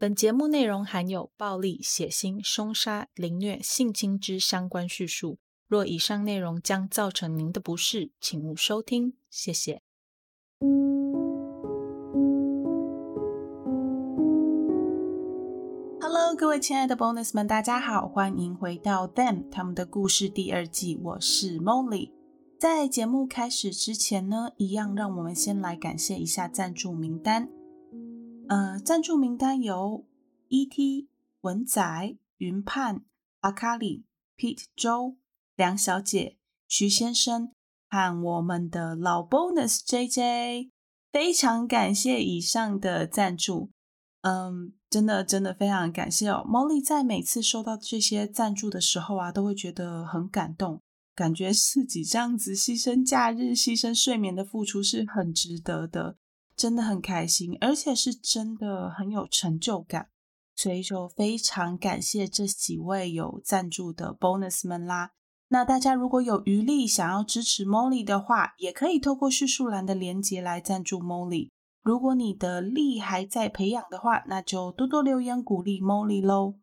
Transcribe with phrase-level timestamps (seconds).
[0.00, 5.40] 本节目内容含有暴力、血腥、凶杀、凌虐、性侵之相关叙述。
[5.66, 9.14] 若以上内容将造成您的不适，请勿收听。
[9.28, 9.82] 谢谢。
[16.00, 20.96] Hello，各位亲爱的 Bonus 们，大家好，欢迎回到 Them 他们的故事第二季。
[21.02, 22.12] 我是 Molly。
[22.60, 27.48] 在节目开始之前呢，一样让我们先来感谢一下赞助名单。
[28.48, 30.06] 呃，赞助名单由
[30.48, 31.08] E.T.
[31.42, 33.04] 文仔、云盼、
[33.40, 34.06] 阿卡里、
[34.38, 35.18] Pete、周、
[35.54, 37.52] 梁小姐、徐先生
[37.90, 40.70] 和我们的老 Bonus J.J。
[41.12, 43.70] 非常感谢以上的赞助，
[44.22, 46.42] 嗯，真的真的非常感谢哦。
[46.46, 50.80] Molly 在每次收到这些赞助的时候啊，都会觉得很感动，
[51.14, 56.16] 感觉自己这样子牺牲假日、牺牲睡眠的付出是很值得的。
[56.58, 60.08] 真的很开心，而且是真的很有成就感，
[60.56, 65.12] 所以就非常感谢这几位有赞助的 bonus 们啦。
[65.50, 71.48] 那大家如果有余力想要支持 Molly 的话，也可以透过叙述栏的连接来赞助 Molly。
[71.84, 76.56] 如果你的力还在培养的话，那就多多留言鼓励 Molly 喽。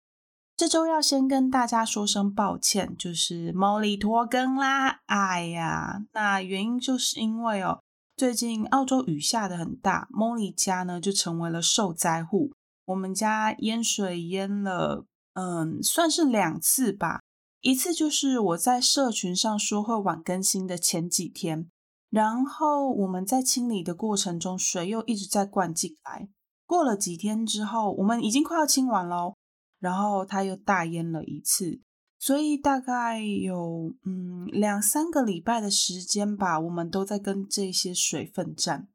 [0.57, 4.99] 这周要先跟大家说声抱歉，就是 Molly 拖更啦。
[5.05, 7.79] 哎呀，那原因就是因为哦。
[8.17, 12.53] 最近澳洲雨下的很大，Molly 家呢就成为了受灾户。
[12.85, 17.19] 我们家淹水淹了，嗯，算是两次吧。
[17.59, 21.69] 一次就是我在社群上说会晚更新的前几天，
[22.09, 26.29] 然后我们在清理的过程中，水又一直在灌进来。
[26.65, 29.35] 过了几天之后，我们已经快要清完喽，
[29.79, 31.81] 然后它又大淹了一次。
[32.25, 38.87] 所以大概有嗯两三个礼拜的时间吧，我们都在跟这些水奋战。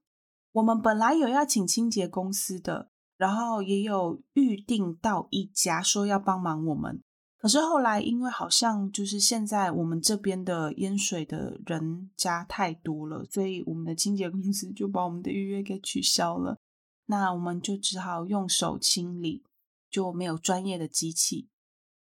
[0.50, 7.05] 我们本来有要请清洁公司的，然后也有预定到一家说要帮忙我们。
[7.39, 16.58] 可是后来因为好像就是现在我们这边的淹水的人家太多了，所以我们的清洁公司就把我们的预约给取消了。
[17.07, 19.45] 那我们就只好用手清理，
[19.89, 21.48] 就没有专业的机器。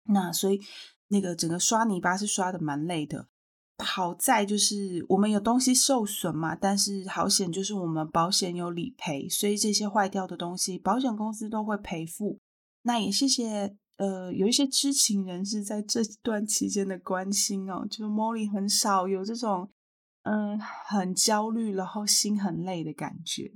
[0.06, 0.62] 那所以。
[1.09, 3.28] 那个整个刷泥巴是刷的蛮累的，
[3.84, 12.40] 好在就是我们有东西受损嘛，但是好险就是我们保险有理赔，所以这些坏掉的东西保险公司都会赔付。
[12.84, 19.70] 那也谢谢呃有一些知情人士在这段期间的关心哦，就是 Molly 很少有这种
[20.24, 23.52] 嗯很焦虑然后心很累的感觉。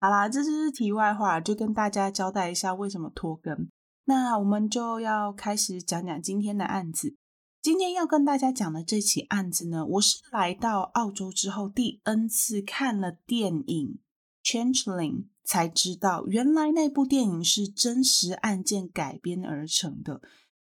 [0.00, 3.68] 好啦，这就是题外话，就跟大家交代一下为什么拖更。
[4.12, 7.16] 那我们就要开始讲讲今天的案子。
[7.62, 13.98] 今天要跟大家讲的这起案子呢，我是来到澳洲之后第 N 次看了电影
[14.46, 15.12] 《Changeling》，
[15.42, 20.20] 才知道原来那部电影是真实案件改编而成的。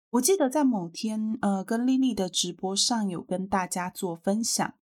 [0.10, 4.74] 我记得在某天，呃，跟丽丽的直播上有跟大家做分享。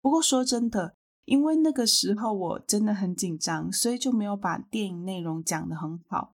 [0.00, 0.96] 不过说真的，
[1.26, 6.33] 因为那个时候我真的很紧张，所以就没有把电影内容讲得很好。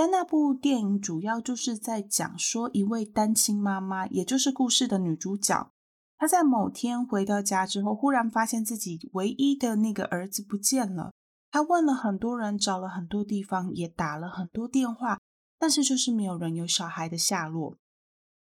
[0.00, 5.72] 但那部电影主要就是在讲说，一位单亲妈妈，也就是故事的女主角，
[6.16, 11.12] 她在某天回到家之后，忽然发现自己唯一的那个儿子不见了。
[11.50, 15.20] 她问了很多人，找了很多地方，也打了很多电话，
[15.58, 17.76] 但是就是没有人有小孩的下落。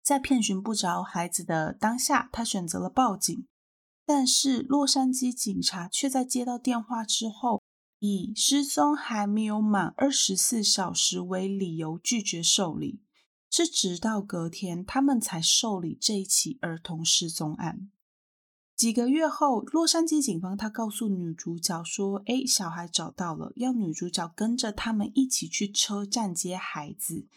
[0.03, 3.47] 在遍寻不着孩子的当下，她选择了报警，
[4.05, 7.61] 但是洛杉矶警察却在接到电话之后。
[7.99, 13.01] 以失踪还没有满二十四小时为理由拒绝受理，
[13.49, 17.89] 是直到隔天他们才受理这一起儿童失踪案。
[18.75, 27.27] 几个月后，洛杉矶警方他告诉女主角说：“哎，小孩找到了，要女主角跟着他们一起去车站接孩子。”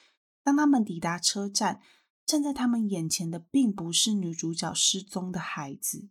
[0.45, 1.81] 当他们抵达车站，
[2.27, 6.11] 站在他们眼前的并不是女主角失踪的孩子，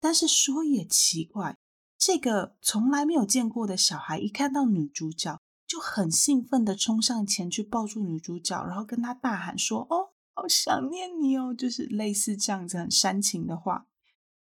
[0.00, 1.58] 但是说也奇怪。
[2.00, 13.86] 这个从来没有见过的小孩，一看到女主角就很兴奋的冲上前去抱住女主角，然后跟她大喊说：“哦，好想念你哦！”就是类似这样子很煽情的话。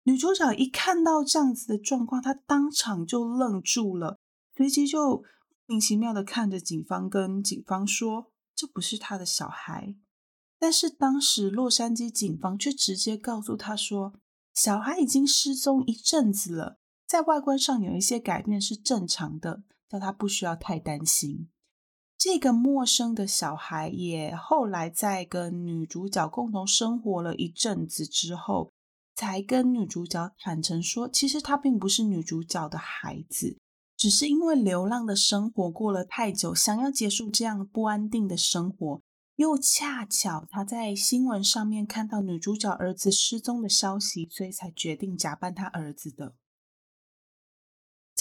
[0.04, 4.20] 女主角一看到这样子的状况，她当场就愣住了，
[4.56, 5.24] 随即就莫
[5.66, 9.96] 名其妙的看着警方，跟警方说：“这不是她的小孩。”
[10.60, 14.14] 但是当时洛杉矶警方却直接告诉她说
[14.54, 16.78] ：“小孩已经失踪一阵子了。”
[17.12, 21.50] 在外观上有一些改变是正常的，叫他不需要太担心。
[22.18, 28.72] 这个陌生的小孩也后来在跟女主角共同生活了一阵子之后，
[29.14, 33.58] 才跟女主角坦诚说，其实他并不是女主角的孩子，
[33.98, 39.02] 只是因为流浪的生活过了太久，想要结束这样不安定的生活，
[39.36, 46.36] 又恰巧他在新闻上面看到女主角儿子失踪的消息，所以才决定假扮他儿子的。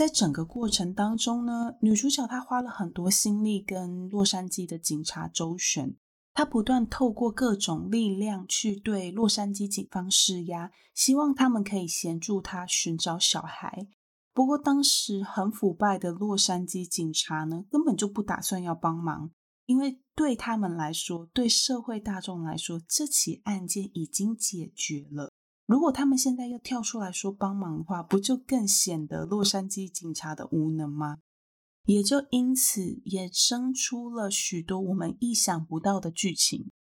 [0.01, 5.95] 在整个过程当中呢，女主角她花了很多心力跟洛杉矶的警察周旋，
[6.33, 13.89] 她不断透过各种力量去对洛杉矶警方施压，希望他们可以协助她寻找小孩。
[14.33, 19.31] 不过当时很腐败的洛杉矶警察呢，根本就不打算要帮忙，
[19.67, 25.30] 因为对他们来说，对社会大众来说，这起案件已经解决了。
[25.71, 31.19] 如果他们现在又跳出来说帮忙的话，不就更显得洛杉矶警察的无能吗？
[31.85, 36.73] 也就因此衍生出了许多我们意想不到的剧情。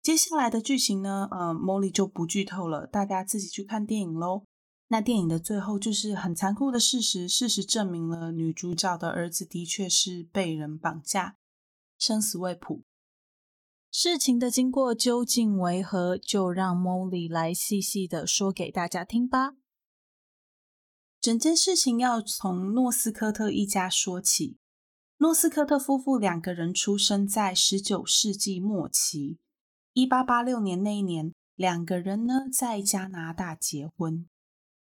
[0.00, 4.44] 接下来的剧情呢，呃，Molly 就不剧透了，大家自己去看电影喽。
[4.86, 11.34] 那电影的最后就是很残酷的事实，事实证明了女主角的儿子的确是被人绑架，
[11.98, 12.82] 生死未卜。
[13.90, 16.18] 事情的经过究竟为何？
[16.18, 19.54] 就让 Molly 来细细的说给大家听吧。
[21.20, 24.58] 整件事情要从诺斯科特一家说起。
[25.16, 29.38] 诺斯科特夫妇两个人出生在十九世纪末期，
[29.94, 34.28] 一八八六年那一年，两个人呢在加拿大结婚。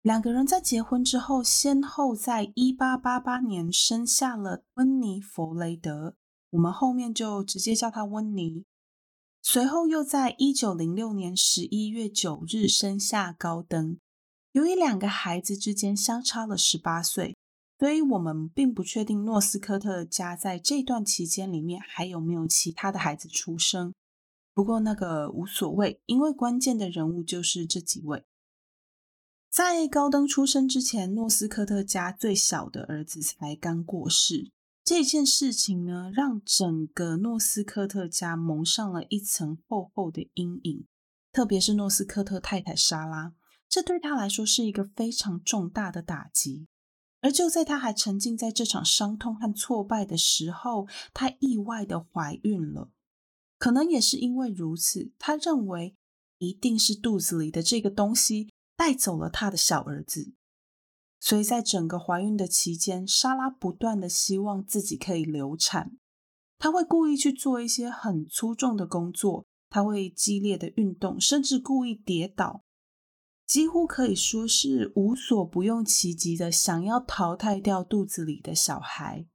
[0.02, 6.18] 两个人在结婚之后，先后在一八八八年生下了温尼·弗雷德，
[6.50, 8.66] 我们后面就直接叫他温尼。
[9.42, 13.98] 随后又在一九零六年十一月九日生下高登。
[14.52, 17.38] 由于两个孩子之间相差了十八岁，
[17.78, 23.94] 所以我们并不确定诺斯科特家在这段期间里面还有没有其他的孩子出生。
[24.54, 28.26] 不过那个无所谓，因为关键的人物就是这几位。
[29.50, 34.52] 在高登出生之前，诺斯科特家最小的儿子才刚过世。
[34.90, 40.88] 这件事情呢，让整个诺斯科特家蒙上了一层厚厚的阴影。
[41.32, 43.36] 特别是诺斯科特太太莎拉，
[43.70, 46.66] 这对他来说是一个非常重大的打击。
[47.22, 52.90] 而就在他还沉浸在这场伤痛和挫败的时候，他意外的怀孕了。
[53.60, 55.96] 可能也是因为如此，他认为
[56.40, 60.34] 一定是肚子里的这个东西带走了他的小儿子。
[61.20, 65.98] 所以在整个怀孕的期间，莎拉不断的希望自己可以流产。
[66.58, 72.64] 她会故意去做一些很粗重的工作，她会激烈的运动，甚至故意跌倒，
[73.46, 79.26] 几乎可以说是无所不用其极的想要淘汰掉肚子里的小孩。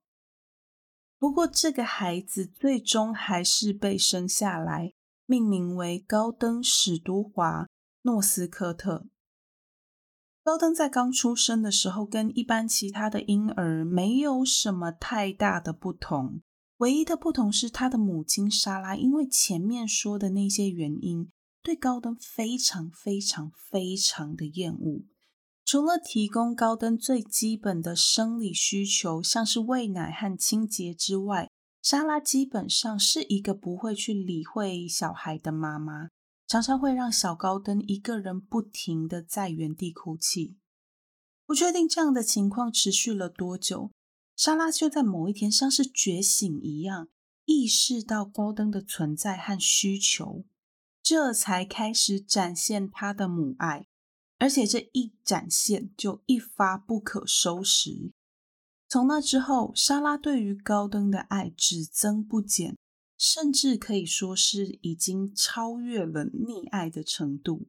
[1.18, 4.92] 不过，这个孩子最终还是被生下来，
[5.24, 7.62] 命名为高登·史都华·
[8.02, 9.06] 诺斯科特。
[10.44, 16.42] 高登在刚出生的时候，跟一般其他的婴儿没有什么太大的不同。
[16.76, 21.30] 唯一的不同是，他的母亲莎拉因为前面说的那些原因，
[21.62, 25.04] 对高登非常非常非常的厌恶。
[25.64, 31.48] 除了提供高登最基本的生理需求，像是喂奶和清洁之外，
[31.80, 36.08] 莎拉基本上是一个不会去理会小孩的妈妈。
[36.46, 40.56] 常常会让小高登一个人不停的在原地哭泣。
[41.46, 43.90] 不确定这样的情况持续了多久，
[44.36, 47.08] 莎拉就在某一天像是觉醒一样，
[47.44, 50.44] 意识到高登的存在和需求，
[51.02, 53.86] 这才开始展现他的母爱，
[54.38, 58.12] 而且这一展现就一发不可收拾。
[58.88, 62.76] 从那之后，莎拉对于高登的爱只增不减。
[63.16, 67.68] 甚至可以说是已经超越了溺爱的程度。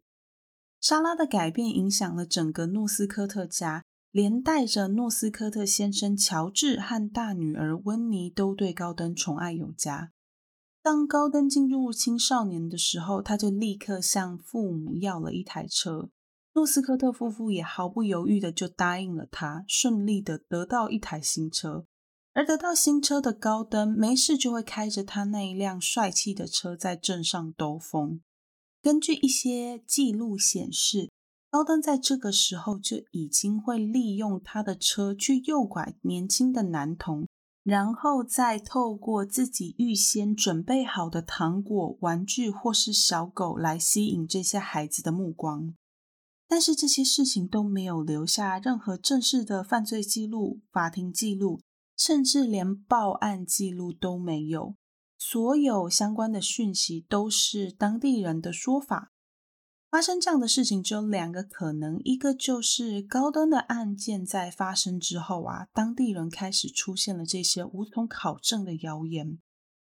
[0.81, 10.11] 莎拉的改变影响了整个诺斯科特家，连带着诺斯科特先生乔治和大女儿温妮都对高登宠爱有加。
[10.83, 16.11] 当高登进入青少年的时候，他就立刻向父母要了一台车。
[16.53, 21.85] 诺斯科特夫妇也毫不犹豫的就答应了他，顺利的得到一台新车。
[22.36, 28.20] 而得到新车的高登，没事就会开着他那一辆帅气的车在镇上兜风。
[28.82, 31.10] 根据一些记录显示，
[31.50, 37.25] 高登在这个时候就已经会利用他的车去诱拐年轻的男童，
[37.63, 45.74] 然后再透过自己预先准备好的糖果、玩具或是小狗来吸引这些孩子的目光。
[46.50, 51.62] 但是这些事情都没有留下任何正式的犯罪记录、法庭记录。
[51.97, 54.75] 甚至连报案记录都没有，
[55.17, 59.11] 所有相关的讯息都是当地人的说法。
[59.89, 69.39] 发生这样的事情只有两个可能，一个就是高登的案件在发生之后啊，当地人开始出现了这些无从考证的谣言。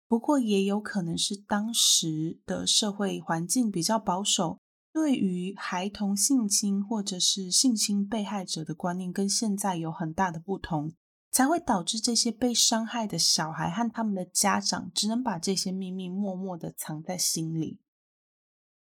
[0.08, 4.60] 不过也有可能是当时的社会环境比较保守，
[4.92, 10.94] 对于孩童性侵或者是性侵被害者的观念跟现在有很大的不同，
[11.36, 17.82] 才会导致这些被伤害的小孩和他们的家长只能把这些秘密默默的藏在心里。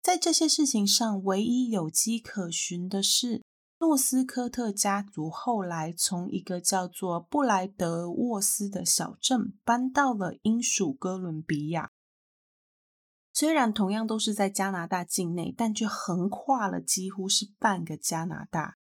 [0.02, 3.44] 在这些事情上，唯一有迹可循的是，
[3.78, 11.92] 诺斯科特家族后来从一个叫做布莱德沃斯的小镇搬到了英属哥伦比亚。
[13.32, 18.80] 虽然同样都是在加拿大境内，但却横跨了几乎是半个加拿大。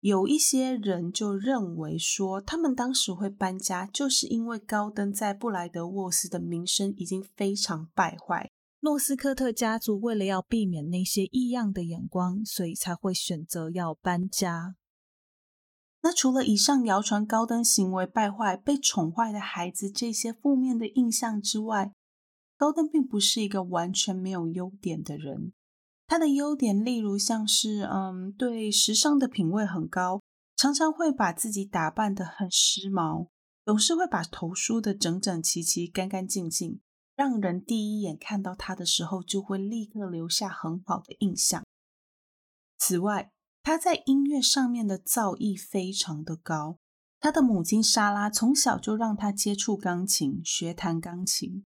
[0.00, 8.50] 有一些人就认为说，他们当时会搬家，就是因为高登在布莱德沃斯的名声已经非常败坏。
[8.80, 14.76] 诺斯科特家族为了要避免那些异样的眼光，所以才会选择要搬家。
[16.00, 21.92] 那除了以上谣传高登行为败坏、被宠坏的孩子这些负面的印象之外，
[22.56, 25.52] 高登并不是一个完全没有优点的人。
[26.08, 30.22] 他的优点，例如像是嗯，对时尚的品味很高，
[30.56, 33.28] 常常会把自己打扮得很时髦，
[33.66, 36.80] 总是会把头梳得整整齐齐、干干净净。
[37.14, 41.62] 让人第一眼看到他的时候，就会立刻留下很好的印象。
[42.78, 43.30] 此外，
[43.62, 46.78] 他在音乐上面的造诣非常的高。
[47.20, 51.64] 他的母亲莎拉从小就让他接触钢琴，学弹钢琴。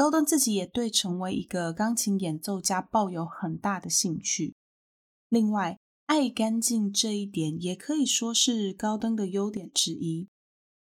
[0.00, 4.54] 高登自己也对成为一个钢琴演奏家抱有很大的兴趣。
[5.28, 10.30] 另外，爱干净这一点也可以说是高登的优点之一。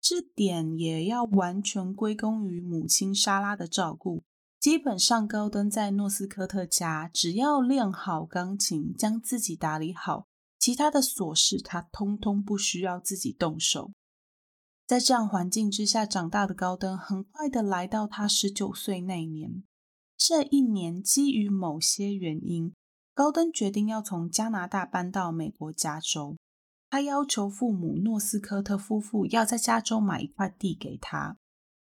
[0.01, 4.23] 这点也要完全归功于母亲莎拉的照顾。
[4.59, 10.25] 基本上，高登在诺斯科特家，只要练好钢琴，将自己打理好，
[10.57, 13.91] 其他的琐事他通通不需要自己动手。
[14.85, 19.63] 在这样环境之下长大的高登，很快的来到他十九岁那一年。
[20.17, 22.73] 这一年，基于某些原因，
[23.13, 26.37] 高登决定要从加拿大搬到美国加州。
[26.89, 31.37] 他要求父母诺斯科特夫妇要在加州买一块地给他，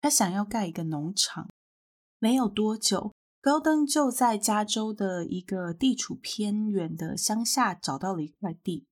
[0.01, 1.47] 他想要盖一个农场。
[2.19, 8.85] 没有多久，高登就在加州的一个地处偏远的乡下找到了一块地，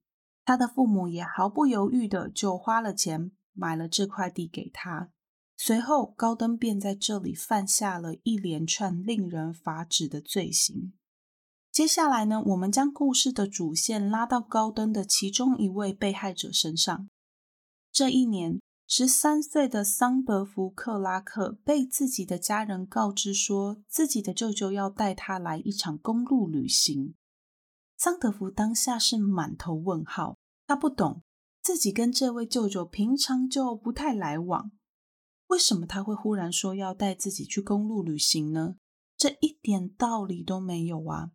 [0.46, 5.10] 他的父母也毫不犹豫的就花了钱买了这块地给他。
[5.58, 10.94] 随后，高登便在这里犯下了一连串令人发指的罪行。
[11.72, 17.10] 接下来呢，我们将故事的主线拉到高登的其中一位被害者身上。
[17.92, 27.16] 这一年，十三岁的桑德福·克拉克被自己的家人告知说，自己的舅舅要带他来一场公路旅行。
[27.98, 31.24] 桑德福当下是满头问号，他不懂
[31.66, 34.72] 自己跟这位舅舅平常就不太来往，
[35.48, 38.76] 为什么他会忽然说要带自己去公路旅行呢？
[39.18, 41.32] 这一点道理都没有啊！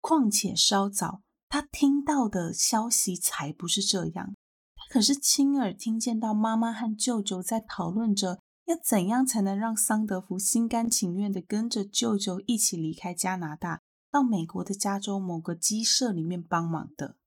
[0.00, 4.34] 况且稍早，他听到的消息才不是这样。
[4.74, 17.18] 他可是亲耳听见到妈妈和舅舅在讨论着要怎样才能让桑德福心甘情愿的跟着舅舅一起离开加拿大，到美国的加州某个鸡舍里面帮忙的。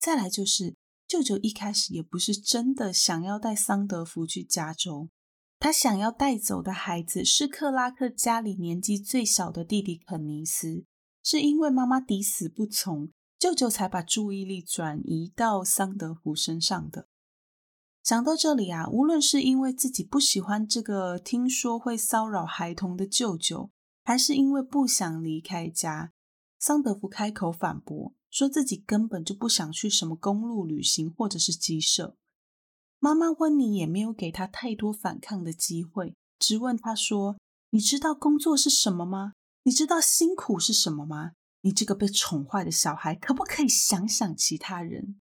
[0.00, 0.74] 再来就是，
[1.12, 5.10] 舅舅一开始也不是真的想要带桑德福去加州，
[5.58, 10.86] 他想要带走的孩子是克拉克家里年纪最小的弟弟肯尼斯。
[11.22, 17.08] 是因为妈妈抵死不从，舅舅才把注意力转移到桑德福身上的。
[18.02, 23.70] 想到这里啊，无论是因为自己不喜欢这个听说会骚扰孩童的舅舅，
[24.02, 26.14] 还是因为不想离开家，
[26.58, 32.16] 桑德福开口反驳，说自己根本就不想去什么公路旅行或者是鸡舍。
[32.98, 37.36] 妈妈温妮也没有给他太多反抗的机会，只问他说
[37.70, 39.34] ：“你知道工作是什么吗？”
[39.64, 41.32] 你知道辛苦是什么吗？
[41.60, 45.20] 你这个被宠坏的小孩，可不可以想想其他人？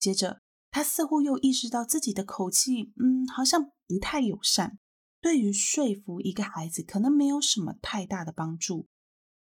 [0.00, 0.40] 接着，
[0.72, 4.78] 他似乎又意识到自己的口气，嗯，好像不太友善，
[5.20, 8.88] 对于说服一个孩子，可能没有什么太大的帮助。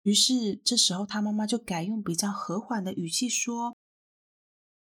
[0.03, 3.77] 于是，这时候他妈妈就改用比较和缓的语气说：“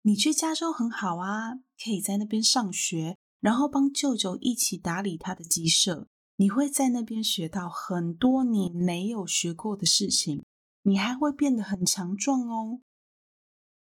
[0.03, 10.45] 你去加州很好啊，可以在那边上学，然后帮舅舅一起打理他的鸡舍。”你会在那边学到很多你没有学过的事情，
[10.83, 12.81] 你还会变得很强壮哦。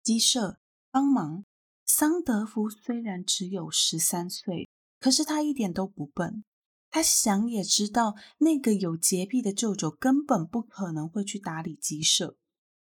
[0.02, 0.58] 鸡舍
[0.90, 1.44] 帮忙，
[1.86, 4.70] 桑德福虽然只有十三岁，
[5.00, 6.44] 可是他一点都不笨。
[6.90, 12.38] 他想也知道，那个有洁癖的舅舅根本不可能会去打理鸡舍。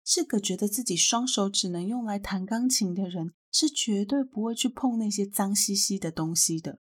[0.05, 6.79] 是个觉得自己双手只能用来弹钢琴的人，是绝对不会去碰那些脏兮兮的东西的。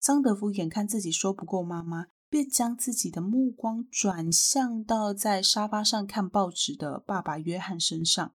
[0.00, 8.34] 桑德福眼看自己说不过妈妈，便将自己的目光转向到在沙发上看报纸的爸爸约翰身上。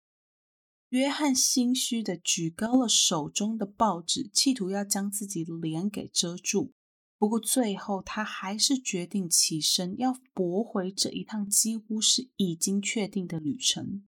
[0.87, 6.73] 约翰心虚的举高了手中的报纸，企图要将自己脸给遮住。
[7.19, 14.07] 不过最后，他还是决定起身，要驳回这一趟几乎是已经确定的旅程。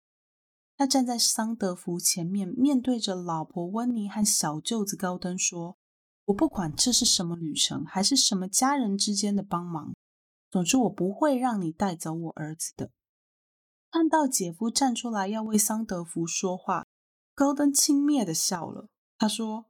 [0.76, 5.78] 他站在桑德福前面，面对着老婆温妮和小舅子高登说
[6.26, 9.96] ：“我不管这是什么旅程，还是什么家人之间的帮忙，
[10.52, 12.92] 总之我不会让你带走我儿子的。”
[13.90, 16.86] 看到姐夫站出来要为桑德福说话，
[17.34, 18.90] 高登轻蔑的笑了。
[19.18, 19.68] 他说：“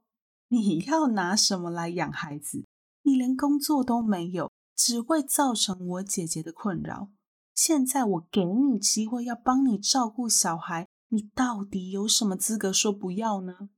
[0.48, 2.66] 你要拿什么来养孩子？
[3.08, 7.08] 你连工作都没有，只会造成我姐姐的困扰。
[7.54, 13.70] 现在我给你机会要帮你照顾小孩，你到底有什么资格说不要呢？”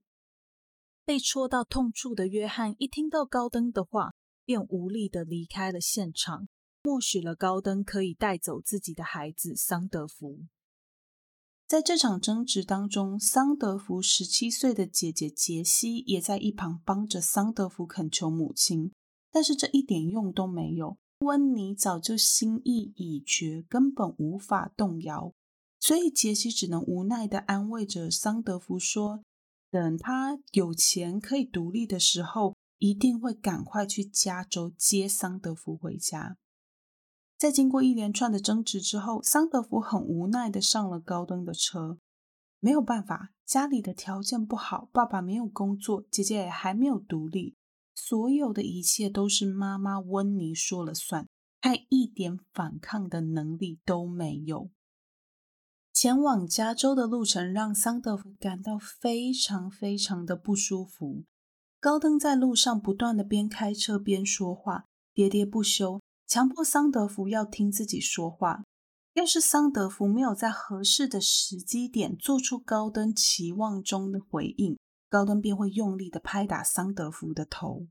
[1.07, 6.49] 被戳到痛处的约翰一听到高登的话，便无力的离开了现场。
[6.83, 10.41] 默许了高登可以带走自己的孩子桑德福。
[11.69, 18.93] 在这场争执当中，桑德福十七岁的姐姐杰西也在一旁帮着桑德福恳求母亲，
[19.31, 20.97] 但是这一点用都没有。
[21.21, 25.35] 温妮早就心意已决，根本无法动摇，
[25.79, 29.23] 所以杰西只能无奈的安慰着桑德福说
[29.71, 36.39] ：“等他有钱可以独立的时候，一定会赶快去加州接桑德福回家。”
[37.37, 41.99] 在经过一连串的争执之后，桑德福很无奈的上了高登的车。
[42.61, 47.57] 没有办法，家里的条件不好，爸爸没有工作，姐姐也还没有独立，
[48.11, 51.29] 所有的一切都是妈妈温妮说了算，
[51.61, 54.69] 他一点反抗的能力都没有。
[55.93, 61.23] 前往加州的路程让桑德福感到非常非常的不舒服。
[61.79, 66.01] 高登在路上不断的边开车边说话，喋喋不休。
[66.27, 68.65] 强迫桑德福要听自己说话。
[69.15, 74.77] 要是桑德福没有在合适的时机点做出高登期望中的回应，
[75.09, 77.87] 高登便会用力的拍打桑德福的头。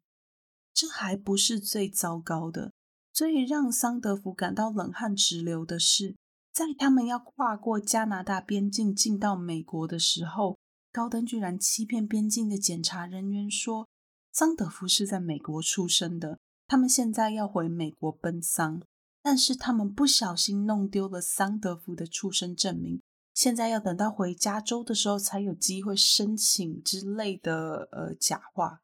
[0.80, 2.72] 这还不是最糟糕的，
[3.12, 6.16] 最让桑德福感到冷汗直流的是，
[6.54, 10.58] 在他们要跨过加拿大边境进到美国的时候，
[10.94, 13.90] 高登居然欺骗边境的检查人员说，
[14.32, 16.40] 桑德福是在美国出生的。
[16.66, 18.82] 他们现在要回美国奔丧，
[19.22, 23.02] 但是他们不小心弄丢了桑德福的出生证明，
[23.34, 28.80] 现在要等到回加州的时候才有机会申请之类的呃假话。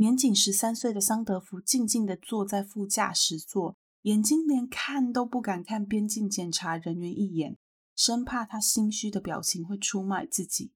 [0.00, 7.58] 年仅十三岁的桑德福静静的坐在副驾驶座，眼睛连看都不敢看边境检查人员一眼，
[7.94, 10.72] 生怕他心虚的表情会出卖自己。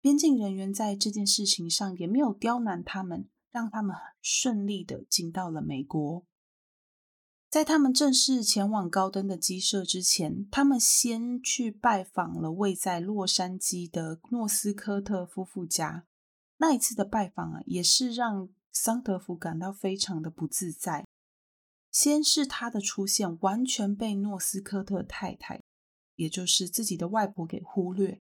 [0.00, 3.28] 边境人员在这件事情上也没有刁难他们。
[3.52, 6.26] 让他们很顺利的进到了美国。
[7.48, 16.04] 在他们正式前往高登的鸡舍之前，他们先去拜访了位在洛杉矶的诺斯科特夫妇家。
[16.58, 21.06] 那一次的拜访啊，也是让桑德福感到非常的不自在。
[21.90, 25.62] 先是他的出现完全被诺斯科特太太，
[26.16, 28.20] 也就是自己的外婆给忽略。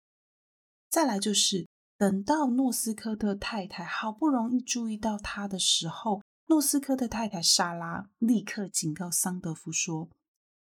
[0.88, 1.68] 再来就是。
[2.00, 10.08] 等到诺斯科特太太好不容易注意到他的时候，诺斯科特太太莎拉立刻警告桑德福说：“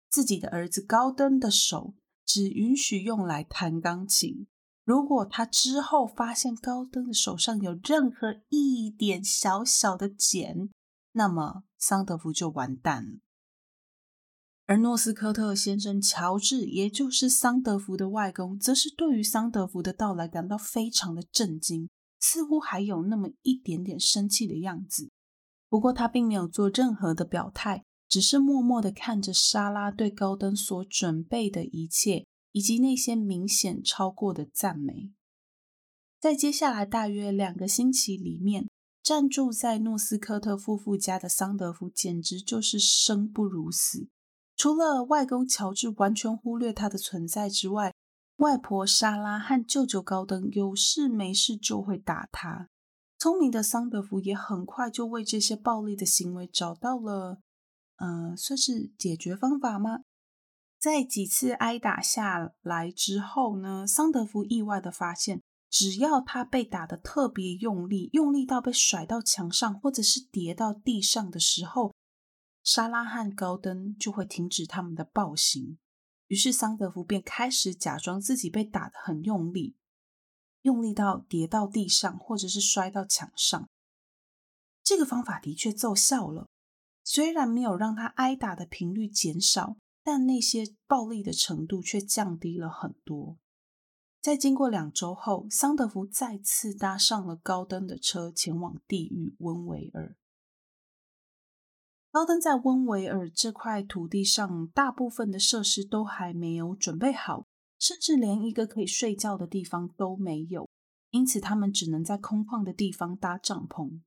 [0.09, 1.93] 自己的儿子高登的手
[2.25, 4.47] 只允许用来弹钢琴。
[4.87, 10.69] 如果他之后发现高登的手上有任何一点小小的茧，
[11.11, 13.17] 那么桑德福就完蛋了。”
[14.65, 21.89] 而诺斯科特先生乔治，也就是桑德福的外公，则是对于桑德福的到来感到非常的震惊，
[22.21, 25.09] 似乎还有那么一点点生气的样子。
[25.67, 35.11] 不过他并没有做任何的表态，只是默默的看着莎拉对高登所准备的一切，以及那些明显超过的赞美。
[36.19, 38.67] 在接下来大约两个星期里面，
[39.03, 44.07] 暂住在诺斯科特夫妇家的桑德福，简直就是生不如死。
[44.55, 47.93] 除了外公乔治完全忽略他的存在之外，
[48.37, 52.69] 外婆莎拉和舅舅高登有事没事就会打他。
[53.19, 57.39] 聪明的桑德福也很快就为这些暴力的行为找到了，
[57.97, 60.01] 呃，算是解决方法吗？
[60.79, 71.93] 在几次挨打下来之后呢，桑德福意外的发现，只要他被打的特别用力，用力到被甩到墙上或者是跌到地上的时候。
[72.63, 75.79] 莎拉和高登就会停止他们的暴行。
[76.27, 79.77] 于是桑德福便开始假装自己被打得很用力，
[80.63, 83.69] 用力到跌到地上，或者是摔到墙上。
[84.83, 86.47] 这个方法的确奏效了，
[87.03, 89.77] 虽然没有让他挨打的频率减少，
[90.07, 93.37] 但那些暴力的程度却降低了很多。
[94.21, 100.15] 在经过两周后，桑德福再次搭上了高登的车，前往地狱温维尔。
[102.09, 107.45] 高登在温维尔这块土地上，大部分的设施都还没有准备好，
[107.77, 110.69] 甚至连一个可以睡觉的地方都没有。
[111.09, 113.99] 因此，他们只能在空旷的地方搭帐篷。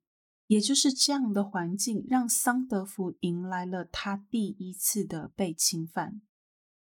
[0.51, 6.21] 也就是这样的环境，让桑德福迎来了他第一次的被侵犯。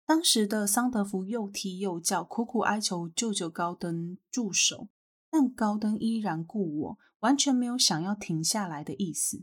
[0.06, 4.90] 当时的桑德福又踢又叫，苦苦哀求舅舅高登住手，
[5.28, 9.42] 但高登依然故我，完全没有想要停下来的意思。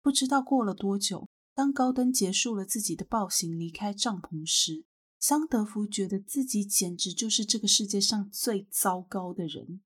[0.00, 4.86] 不知道过了多久，当高登结束了自己的暴行，离开帐篷时，
[5.18, 9.82] 桑德福觉得自己简直就是这个世界上最糟糕的人。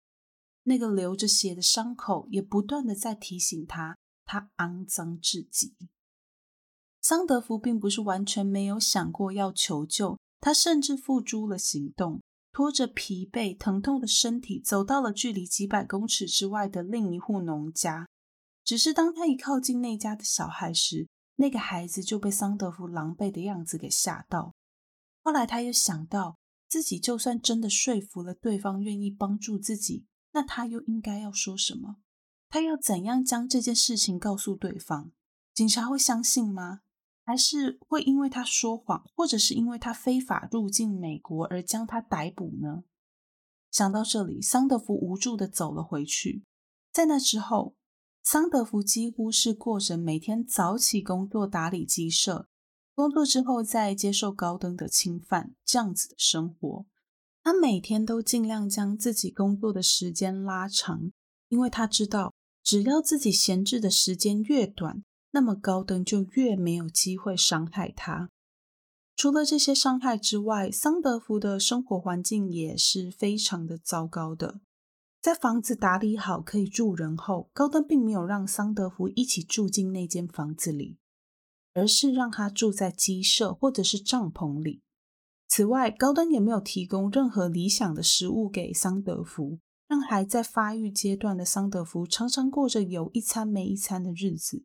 [0.66, 5.74] 那个流着血的伤口也不断的在提醒他，他肮脏至极。
[7.00, 12.20] 桑德福并不是完全没有想过要求救，他甚至付诸了行动，
[12.52, 18.08] 拖着疲惫疼痛的身体，走到了距离几百公尺之外的另一户农家。
[18.64, 24.52] 只是当他一靠近那家的小孩时，那个孩子就被桑德福狼狈的样子给吓到。
[25.22, 26.36] 后来他又想到，
[26.68, 31.96] 自己就算真的说服了对方愿意帮助自己，那他又应该要说什么？
[32.50, 35.10] 他要怎样将这件事情告诉对方？
[35.54, 36.82] 警察会相信吗？
[37.24, 42.84] 还是会因为他说谎，或者是因为他非法入境美国而将他逮捕呢？
[43.70, 46.44] 想到这里，桑德福无助的走了回去。
[46.92, 47.74] 在那之后。
[48.22, 52.48] 桑德福几乎是过着每天早起工作、打理鸡舍，
[52.92, 56.86] 工作之后再接受高登的侵犯这样子的生活。
[57.46, 61.12] 他每天都尽量将自己工作的时间拉长，
[61.48, 68.28] 因为他知道，只要自己闲置的时间越短，那么高登就越没有机会伤害他。
[69.14, 74.58] 除了这些伤害之外，桑德福的生活环境也是非常的糟糕的。
[75.22, 80.98] 在房子打理好可以住人后，高登并没有让桑德福一起住进那间房子里，
[81.74, 84.82] 而是让他住在鸡舍或者是帐篷里。
[85.48, 94.64] 此外，高登也没有提供任何理想的食物给桑德福，让还在发育阶段的桑德福常常过着有一餐没一餐的日子。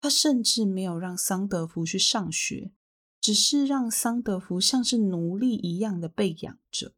[0.00, 2.72] 他甚至没有让桑德福去上学，
[3.20, 6.92] 只是让桑德福像是奴隶一样的被养着。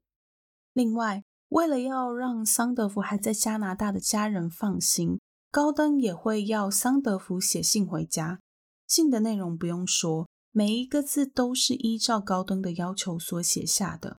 [0.73, 5.19] 另外，为了要让桑德福还在加拿大的家人放心，
[5.51, 8.41] 高登也会要桑德福写信回家。
[8.87, 14.17] 信的内容不用说，每一个字都是依照高登的要求所写下的。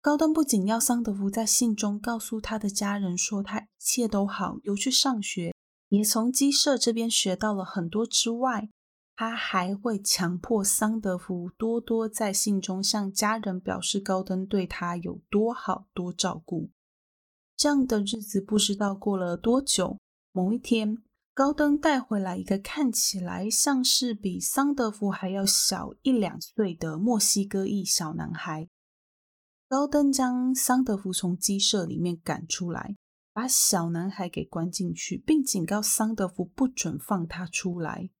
[0.00, 5.54] 高登不仅要桑德福在信中告诉他的家人说他一切都好，有去上学，
[5.88, 8.68] 也从鸡舍这边学到了很多之外。
[9.16, 16.70] 他还会强迫桑德福多多在信中向家人表示高登对他有多好、多照顾。
[17.56, 19.98] 这样的日子不知道过了多久，
[20.32, 20.98] 某一天，
[21.34, 28.68] 高登带回来一个看起来像是比桑德福还要小一两岁的墨西哥裔小男孩。
[29.66, 32.94] 高登将桑德福从鸡舍里面赶出来，
[33.32, 38.10] 把小男孩给关进去，并警告桑德福不准放他出来。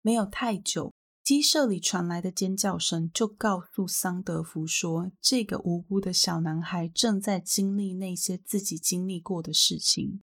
[0.00, 0.92] 没有太久，
[1.24, 10.22] 鸡舍里传来的尖叫声就告诉桑德福说，这个无辜的小男孩正在经历那些自己经历过的事情。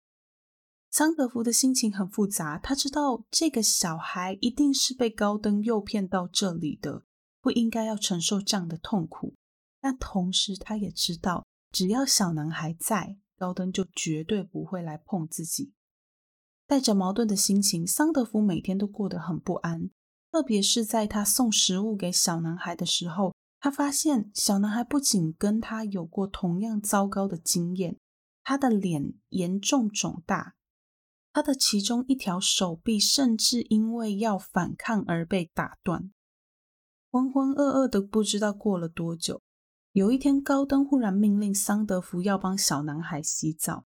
[0.90, 7.04] 桑德福的心情很复杂，他知道这个小孩一定是被高登诱骗到这里的，
[7.40, 9.34] 不应该要承受这样的痛苦。
[9.80, 15.72] 但同时，他也知道，只要小男孩在，高登就绝对不会来碰自己。
[16.66, 19.90] 带着矛盾的心情，桑德福每天都过得很不安。
[20.30, 27.96] 特别是在他送食物给小男孩的时候，他发现小男孩不仅跟他有过同样糟糕的经验，
[28.42, 30.56] 他的脸严重肿大，
[31.32, 36.10] 他的其中一条手臂甚至因为要反抗而被打断。
[37.10, 39.40] 浑浑噩噩的，不知道过了多久。
[39.92, 43.84] 有一天，高登忽然命令桑德福要帮小男孩洗澡。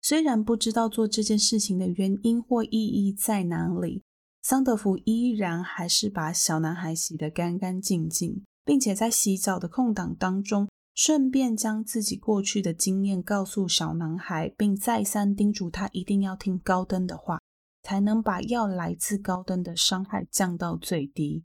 [0.00, 4.02] 虽然不知道做这件事情的原因或意义在哪里，
[4.40, 17.40] 桑德福依然还是把小男孩洗得干干净净，并且在洗澡的空档当中，顺便将自己过去的经验告诉小男孩，并再三叮嘱他一定要听高登的话，
[17.82, 21.44] 才能把要来自高登的伤害降到最低。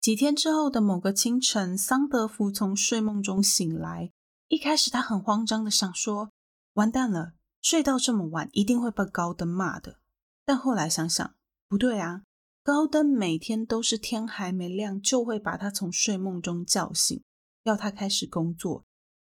[0.00, 4.12] 几天之后的某个清晨，桑德福从睡梦中醒来。
[4.48, 6.30] 一开始他很慌张的想说
[6.74, 9.98] ：“完蛋了，睡到这么晚，一定会被高登骂的。”
[10.46, 11.34] 但后来想想，
[11.68, 12.22] 不对啊，
[12.64, 17.22] 高登每天都是天还没亮就会把他从睡梦中叫醒，
[17.64, 18.84] 要他开始工作，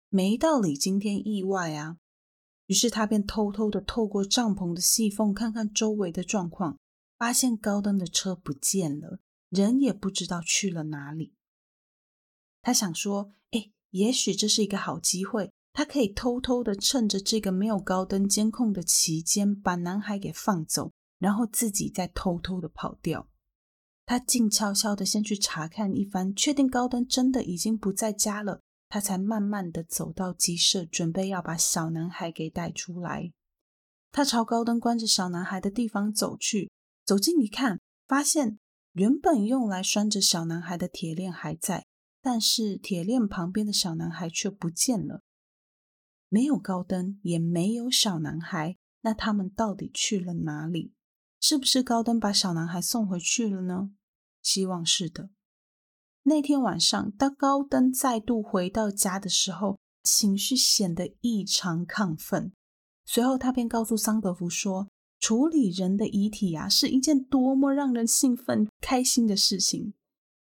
[0.08, 1.98] 没道理今天意外啊。
[2.66, 6.78] 于是他便偷偷的透过帐篷的细缝看看周围的状况，
[7.18, 9.20] 发现高登的车不见了。
[9.50, 11.34] 人也不知道去了哪里。
[12.62, 23.28] 他想说：“哎，也许这是一个好机会，他可以偷偷的趁着这个没有高登监控的期间，把男孩给放走，然后自己再偷偷的跑掉。”
[24.06, 33.32] 他静悄悄的先去查看一番，确定高登真的已经不在家了，他才慢慢的走到鸡舍，准备要把小男孩给带出来。
[34.12, 36.70] 他朝高登关着小男孩的地方走去，
[37.04, 38.58] 走近一看，发现。
[38.92, 41.84] 原本用来拴着小男孩的铁链还在，
[42.22, 45.22] 但是铁链旁边的小男孩却不见了。
[46.28, 50.93] 没有高登，也没有小男孩，那他们到底去了哪里？
[51.46, 53.90] 是不是高登把小男孩送回去了呢？
[54.40, 55.28] 希望是的。
[56.22, 62.54] 那天晚上，当高登再度回到家的时候，情绪显得异常亢奋。
[63.04, 64.88] 随后，他便告诉桑德福说。
[65.20, 69.92] 处理人的遗体啊，是一件多么让人兴奋、开心的事情。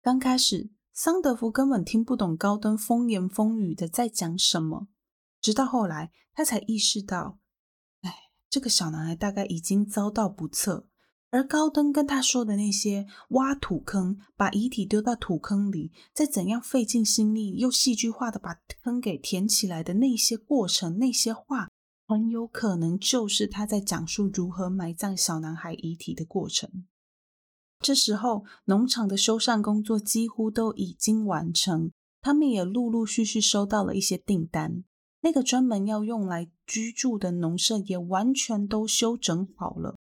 [0.01, 4.87] 刚开始，桑德福根本听不懂高登风言风语的在讲什么，
[5.41, 7.37] 直到后来，他才意识到，
[8.49, 10.87] 这个小男孩大概已经遭到不测。
[11.31, 21.69] 而高登跟他说的那些挖土坑、把遗体丢到土坑里，再怎样费尽心力又戏剧化的把坑给填起来的那些过程、那些话。
[22.07, 26.85] 很有可能就是他在讲述如何埋葬小男孩遗体的过程。
[27.79, 34.83] 这时候，农场的修缮工作几乎都已经完成，他们也陆陆续续收到了一些订单。
[35.25, 39.95] 那个专门要用来居住的农舍也完全都修整好了。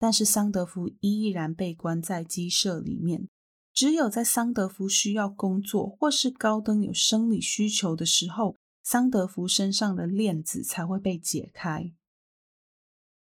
[0.00, 3.28] 但是桑德福依然被关在鸡舍里面，
[3.72, 8.56] 只有在桑德福需要工作或是高登有生理需求的时候。
[8.82, 11.94] 桑德福身上的链子才会被解开。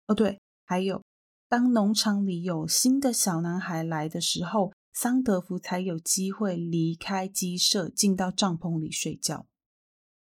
[0.07, 1.03] 哦，对，还有，
[1.49, 9.45] 当农场里有新的小男孩来的时候，桑德福才有机会离开鸡舍，进到帐篷里睡觉。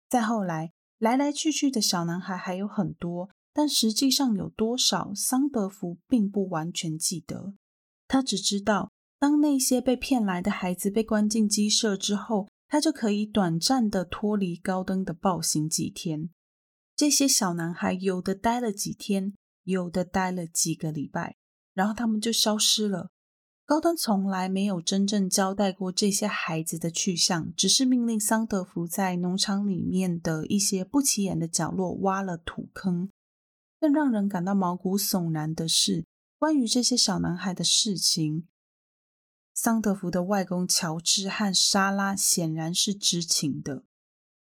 [0.09, 7.55] 再后来，来来去去的小男孩还有很多，但实际上有多少，桑德福并不完全记得。
[8.07, 12.47] 他只知道，当那些被骗来的孩子被关进鸡舍之后。
[12.71, 16.29] 他就可以短暂的脱离高登的暴行几天。
[16.95, 19.33] 这些小男孩有的待了几天，
[19.63, 21.35] 有的待了几个礼拜，
[21.73, 23.09] 然后他们就消失了。
[23.69, 33.11] 高登从来没有真正交代过这些孩子的去向，只是命令桑德福在农场里面的一些不起眼的角落挖了土坑。
[33.79, 36.03] 更让人感到毛骨悚然的是，
[36.39, 38.47] 关于这些小男孩的事情。
[39.53, 43.83] 桑德福的外公乔治和莎拉显然是知情的。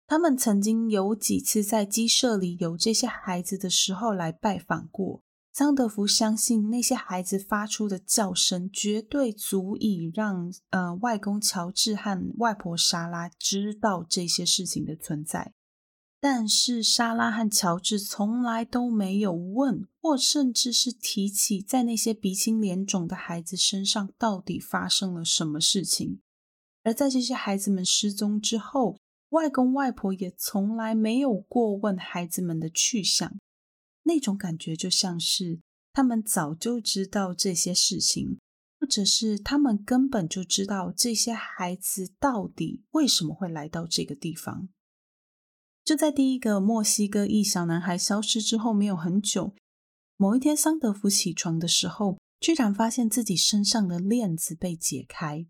[0.08, 5.22] 他们曾经有几次在鸡舍里有这些孩子的时候来拜访过。
[5.62, 15.54] 桑德福相信那些孩子发出的叫声绝对足以让呃外公乔治和外婆莎拉知道这些事情的存在。
[16.20, 26.22] 但是莎拉和乔治从来都没有问，或甚至是提起，在那些鼻青脸肿的孩子身上到底发生了什么事情。
[26.82, 28.98] 而在这些孩子们失踪之后，
[29.30, 33.38] 外公外婆也从来没有过问孩子们的去向。
[34.14, 35.62] 那种感觉就像是
[35.94, 38.38] 他们早就知道这些事情，
[38.78, 44.68] 或者是他们根本就知道这些孩子到底为什么会来到这个地方。
[45.86, 49.56] 就在第一个墨西哥裔小男孩消失之后没有很久，
[50.18, 55.48] 某一天桑德福起床的时候，居然发现自己身上的链子被解开。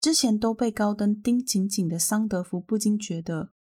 [0.00, 3.52] 之前都被高登盯紧紧的桑德福不禁觉得，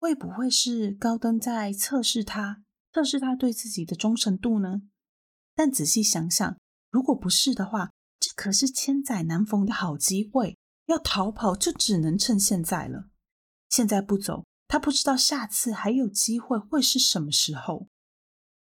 [0.00, 2.64] 会不会是高登在测试他，
[2.96, 4.80] 测试他对自己的忠诚度呢？
[5.54, 6.56] 但仔细想想，
[6.90, 10.56] 如果不是的话，这可是千载难逢的好机会，
[10.86, 13.10] 要逃跑就只能趁现在了。
[13.68, 14.44] 现在不走。
[14.66, 17.86] 他不知道下次还有机会会是什么时候。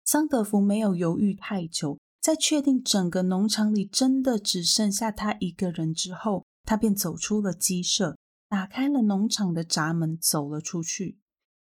[0.04, 11.20] 桑德福没有犹豫太久，在确定整个农场里真的只剩下他一个人之后，他便走出了鸡舍，打开了农场的闸门，走了出去。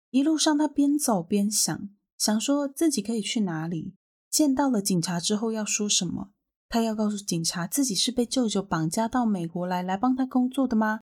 [0.09, 3.95] 一路上，他边走边想，想说自己可以去哪里，
[4.29, 6.33] 见到了警察之后要说什么，
[6.69, 11.01] 他要告诉警察自己是被舅舅绑架到美国来，来帮他工作的吗？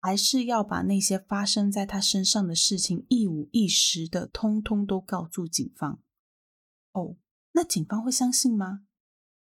[0.00, 6.00] 还是要把那些发生在他身上的事情一五一十的通通都告诉警方？
[6.92, 7.16] 哦，
[7.52, 8.82] 那警方会相信吗？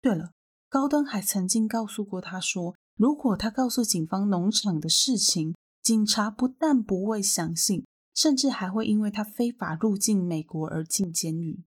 [0.02, 0.34] 对了，
[0.68, 7.86] 高登还曾经告诉过他说，如果他告诉警方农场的事情，警察不但不会相信，
[8.20, 11.64] 甚至还会因为他非法入境美国而进监狱。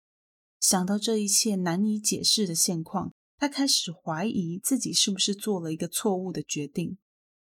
[0.58, 6.98] 想到这一切难以解释的现况，他开始怀疑自己是不是做了一个错误的决定。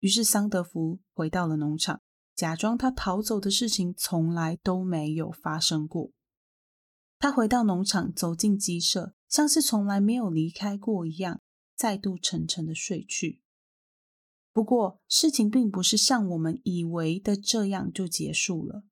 [0.00, 2.00] 于是桑德福回到了农场，
[2.34, 6.10] 假装他逃走的事情从来都没有发生过。
[7.20, 11.40] 他回到农场，走进鸡舍，像是从来没有离开过一样，
[11.76, 13.40] 再度沉沉的睡去。
[14.60, 18.82] 不过，事情并不是像我们以为的这样就结束了。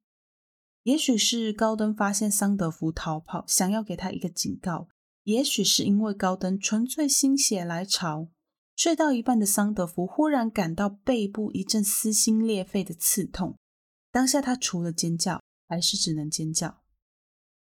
[0.84, 4.88] 也许是高登发现桑德福逃跑，想要给他一个警告；
[5.24, 8.30] 也许是因为高登纯粹心血来潮。
[8.74, 13.58] 睡到一半的桑德福忽然感到背部一阵撕心裂肺的刺痛，
[14.10, 16.80] 当下他除了尖叫，还是只能尖叫。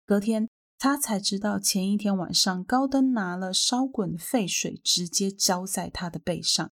[0.04, 0.46] 隔天，
[0.78, 6.70] 他才知道前一天晚上高登拿了烧滚的沸水，直接浇在他的背上。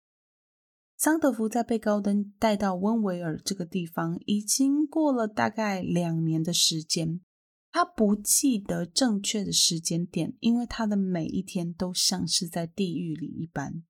[0.99, 7.21] 桑德福在被高登带到温维尔这个地方，已经过了大概两年的时间。
[7.71, 13.85] 他不记得正确的时间点，因为他的每一天都像是在地狱里一般。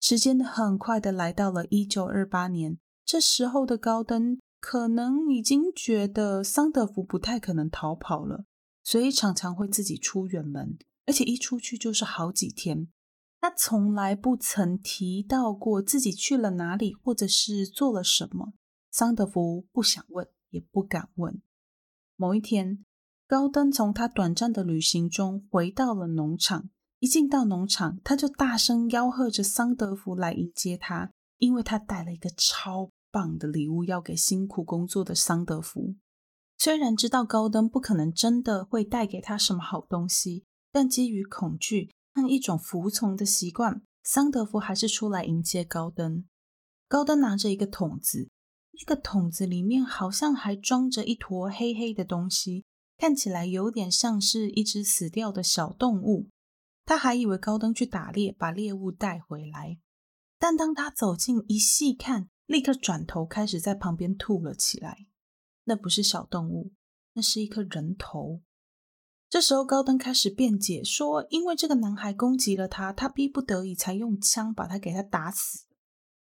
[0.00, 8.46] 时间很快的来到了一九二八年，这时候的高登可能已经觉得桑德福不太可能逃跑了，
[8.82, 12.88] 所以常常会自己出远门，而且一出去就是好几天。
[13.42, 18.52] 他从来不曾提到过自己去了哪里，或者是做了什么。
[18.92, 21.42] 桑德福不想问，也不敢问。
[22.14, 22.84] 某一天，
[23.26, 26.70] 高登从他短暂的旅行中回到了农场。
[27.00, 35.96] 一进到农场，他就大声吆喝着桑德福来迎接他，因为他带了一个超棒的礼物要给辛苦工作的桑德福。
[36.56, 46.24] 虽然知道高登不可能真的会带给他什么好东西，但基于恐惧和一种服从的习惯，桑德福还是出来迎接高登。
[46.88, 48.28] 高登拿着一个桶子，
[48.72, 52.64] 那个桶子里面好像还装着一坨黑黑的东西，
[52.98, 56.28] 看起来有点像是一只死掉的小动物。
[56.84, 59.78] 他还以为高登去打猎，把猎物带回来。
[60.38, 65.06] 但当他走近一细看，立刻转头开始在旁边吐了起来。
[65.64, 66.72] 那不是小动物，
[67.14, 68.42] 那是一颗人头。
[69.32, 75.64] 这时候，高登开始辩解说：“因为这个男孩攻击了他，他逼不得已才用枪把他给他打死。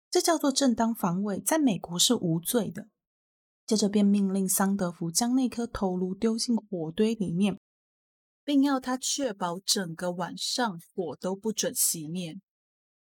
[0.10, 2.88] 这叫做正当防卫，在美国是无罪的。”
[3.68, 7.60] 接着便命令桑德福将那颗头颅丢进火堆里面。
[8.46, 12.40] 并要他确保整个晚上火都不准熄灭。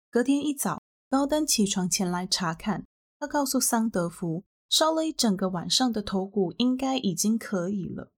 [0.10, 2.86] 隔天一早，高登起床前来查看，
[3.20, 8.14] 他告诉桑德福，烧了一整个晚上的头骨应该已经可以了。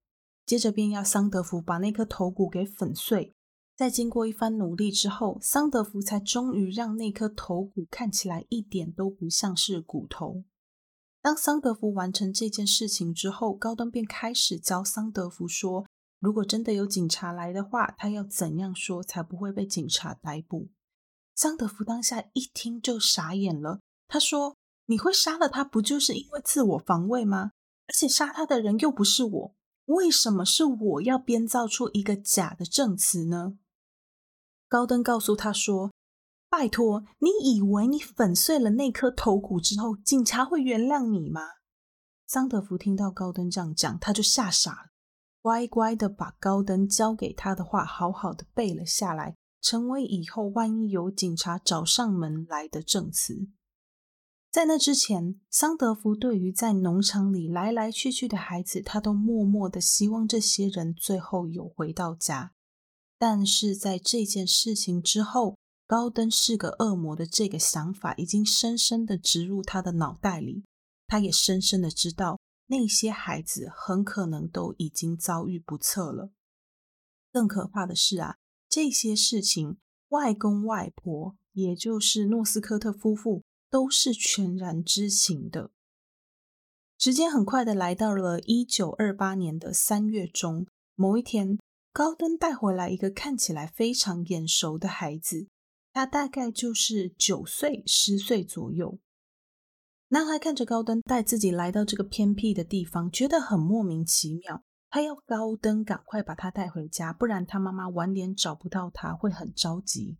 [0.51, 3.33] 接着便要桑德福把那颗头骨给粉碎。
[3.73, 10.43] 在经过一番努力之后，桑德福才终于让那颗头骨看起来一点都不像是骨头。
[11.21, 15.85] 当桑德福完成这件事情之后，高登便开始教桑德福说。
[16.19, 20.67] 如果真的有警察来的话，他要怎样说才不会被警察逮捕？
[21.33, 23.79] 桑德福当下一听就傻眼了。
[24.09, 27.51] 他说：“你会杀了他，不就是因为自我防卫吗？
[27.87, 29.55] 而且杀他的人又不是我，
[29.91, 33.57] 为什么是我要编造出一个假的证词呢？”
[34.67, 35.91] 高登告诉他说
[36.49, 41.41] ：“拜托，你以为你粉碎了那颗头骨之后，警察会原谅你吗？”
[42.27, 44.91] 桑德福听到高登这样讲，他就吓傻了。
[45.41, 53.49] 乖乖的把高登交给他的话好好的背了下来，成为以后万一有警察找上门来的证词。
[54.51, 62.51] 在那之前，桑德福对于在农场里来来去去的孩子，他都默默的希望这些人最后有回到家。
[63.17, 70.65] 但是在这件事情之后，高登是个恶魔的这个想法已经深深的植入他的脑袋里，
[71.07, 72.37] 他也深深的知道。
[72.67, 76.31] 那些孩子很可能都已经遭遇不测了。
[77.31, 78.35] 更可怕的是啊，
[78.67, 79.77] 这些事情
[80.09, 85.71] 外公外婆，也就是诺斯科特夫妇，都是全然知情的。
[86.99, 91.57] 时间很快的来到了一九二八年的三月中，某一天，
[91.91, 95.47] 高登带回来一个看起来非常眼熟的孩子，
[95.91, 98.99] 他大概就是九岁、十岁左右。
[100.09, 104.61] 男孩看着高登带自己来到这个偏僻的地方，觉得很莫名其妙。
[104.89, 110.17] 他要高登赶快把他带回家，不然他妈妈晚点找不到他会很着急。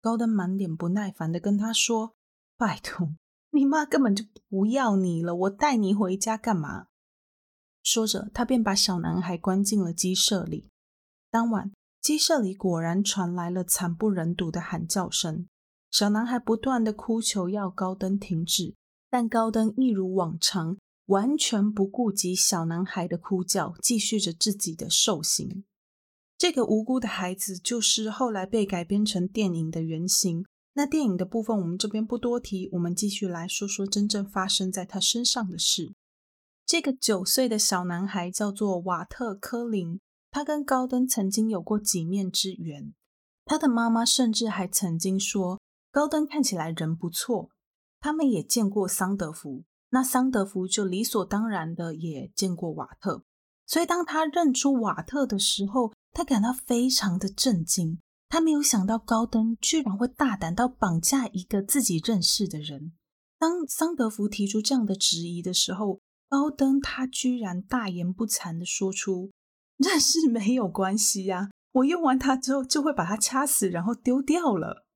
[0.00, 2.16] 高登满脸不耐烦的跟他说
[2.62, 3.16] ：“拜托，
[3.50, 6.86] 你妈根本就不要你了，我带你回家干嘛？”
[7.82, 10.68] 说着，他便把小男孩关进了鸡舍里。
[11.28, 15.48] 当晚，鸡舍里果然传来了惨不忍睹的喊叫声。
[15.90, 18.76] 小男孩不断的哭求要高登停止，
[19.10, 25.64] 但高登一如往常，完全不顾及小男孩的哭叫，继续着自己的受刑。
[26.38, 30.46] 这个无辜的孩子，就是后来被改编成电影的原型。
[30.74, 35.94] 那电影的部分，我们这边不多提，我们继续来说说真正发生在他身上的事。
[36.64, 40.00] 这个九岁的小男孩叫做瓦特·科林，
[40.30, 42.94] 他跟高登曾经有过几面之缘。
[43.44, 45.60] 他的妈妈甚至还曾经说，
[45.90, 47.50] 高登看起来人不错。
[48.00, 53.24] 他们也见过桑德福，那桑德福就理所当然的也见过瓦特。
[53.66, 58.00] 所以当他认出瓦特的时候，他感到非常的震惊。
[58.32, 62.94] 他没有想到高登居然会大胆到绑架一个自己认识的人。
[63.38, 69.32] 当桑德福提出这样的质疑的时候，高登他居然大言不惭的说出
[69.76, 74.86] ：“认识没有关系呀，我用完它之后就会把它掐死，然后丢掉了。”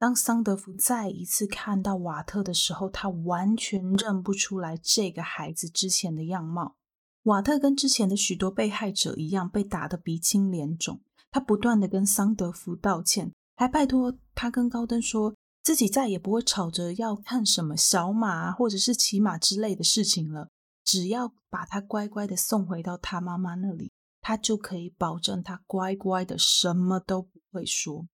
[0.00, 6.76] 当桑德福再一次看到瓦特的时候，他完全认不出来这个孩子之前的样貌。
[7.24, 11.02] 瓦特跟之前的许多被害者一样，被打得鼻青脸肿。
[11.32, 15.34] 他不断的跟桑德福道歉，还拜托他跟高登说。
[15.64, 20.48] 自己再也不会吵着要看什么小马或者是骑马之类的事情了。
[20.84, 28.08] 只要把他乖乖的送回到他妈妈那里，他就可以保证他乖乖的什么都不会说。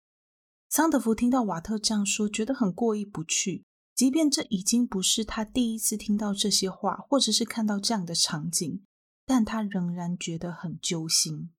[0.71, 3.67] 桑德福听到瓦特这样说，觉得很过意不去。
[3.95, 8.83] 即便这已经不是他第一次听到这些话，或者是看到这样的场景，
[9.27, 11.51] 但他仍然觉得很揪心。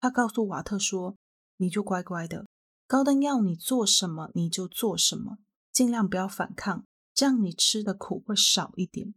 [0.00, 1.16] 他告诉瓦特说
[1.58, 2.46] ：“你就乖乖的。”
[2.88, 5.38] 高登要你做什么，你就做什么，
[5.72, 6.84] 尽量不要反抗，
[7.14, 9.14] 这样你吃的苦会少一点。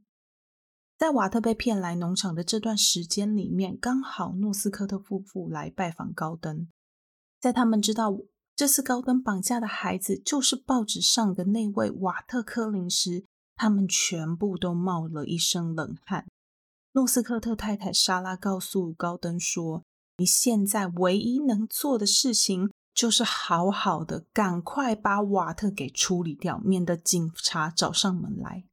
[0.95, 6.67] 在瓦特被骗来农场的这段时间里面，刚好诺斯科特夫妇来拜访高登。
[7.39, 8.15] 在他们知道
[8.55, 13.25] 这次高登绑架的孩子就是报纸上的那位瓦特科林时，
[13.55, 16.27] 他们全部都冒了一身冷汗。
[16.91, 19.83] 诺斯科特太太莎拉告诉高登说
[20.17, 28.65] ：“你现在唯一能做的事情。”就是好好的，赶快把瓦特给处理掉，免得警察找上门来。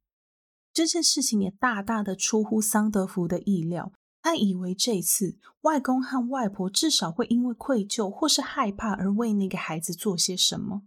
[0.71, 10.83] 这件事情也大大的出乎桑德福的意料，他以为这次外公和外婆至少会因为愧疚或是害怕而为那个孩子做些什么，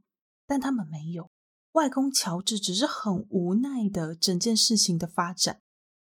[0.47, 1.29] 但他们没有。
[1.73, 5.59] 外公乔治只是很无奈的整件事情的发展，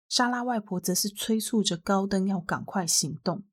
[0.09, 3.45] 莎拉外婆则是催促着高登要赶快行动。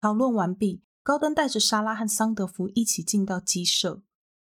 [0.00, 0.82] 讨论完毕。
[1.02, 4.02] 高登带着莎拉和桑德福一起进到鸡舍。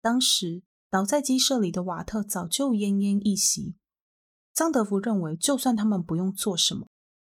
[0.01, 3.75] 当时倒在鸡舍里的瓦特早就奄奄一息。
[4.53, 6.87] 桑德福认为，就算他们不用做什么，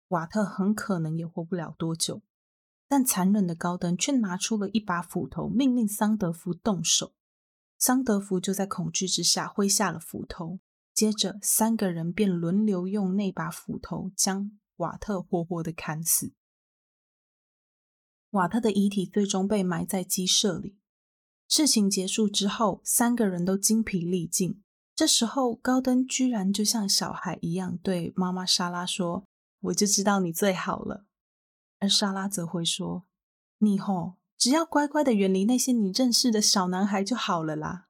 [0.09, 2.23] 瓦特很可能也活不了多久。
[2.87, 7.13] 但残忍的高登却拿出了一把斧头，命令桑德福动手。
[7.77, 10.61] 桑德福就在恐惧之下挥下了斧头，
[10.95, 16.33] 接着三个人便轮流用那把斧头将瓦特活活的砍死。
[18.31, 20.77] 瓦特的遗体最终被埋在鸡舍里。
[21.49, 24.63] 事情结束之后，三个人都精疲力尽。
[24.95, 29.25] 这时候，高登居然就像小孩一样对妈妈莎拉说
[29.61, 31.07] ：“我就知道你最好了。”
[31.81, 33.07] 而莎拉则会说
[33.59, 37.87] ：“你以后只要乖乖的远离那些你认识的小男孩就好了啦。”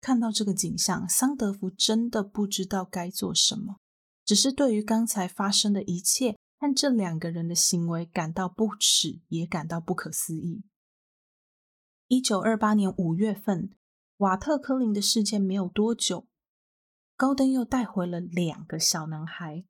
[0.00, 3.78] 看到这个景象，桑德福真的不知道该做什么，
[4.24, 6.36] 只是对于刚才发生的一切。
[6.60, 10.64] 看这两个人的行为，感到不耻，也感到不可思议。
[12.08, 13.70] 一九二八年五月份，
[14.16, 16.26] 瓦特科林的事件没有多久，
[17.16, 19.64] 高登又带回了两个小男孩。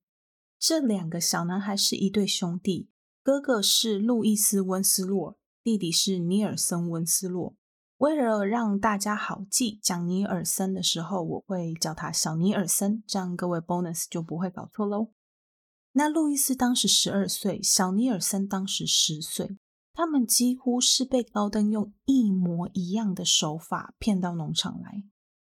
[0.58, 2.88] 这两个小男孩是一对兄弟，
[3.22, 7.54] 哥哥是路易斯温斯洛，弟弟是尼尔森温斯洛。
[7.98, 15.12] 为了让大家好记，讲尼尔森的时候，我会叫他小尼尔森，这样各位 bonus 就不会搞错喽。
[15.98, 19.58] 那路易斯当时十二岁，小尼尔森当时十岁，
[19.92, 25.02] 他们几乎是被高登用一模一样的手法骗到农场来。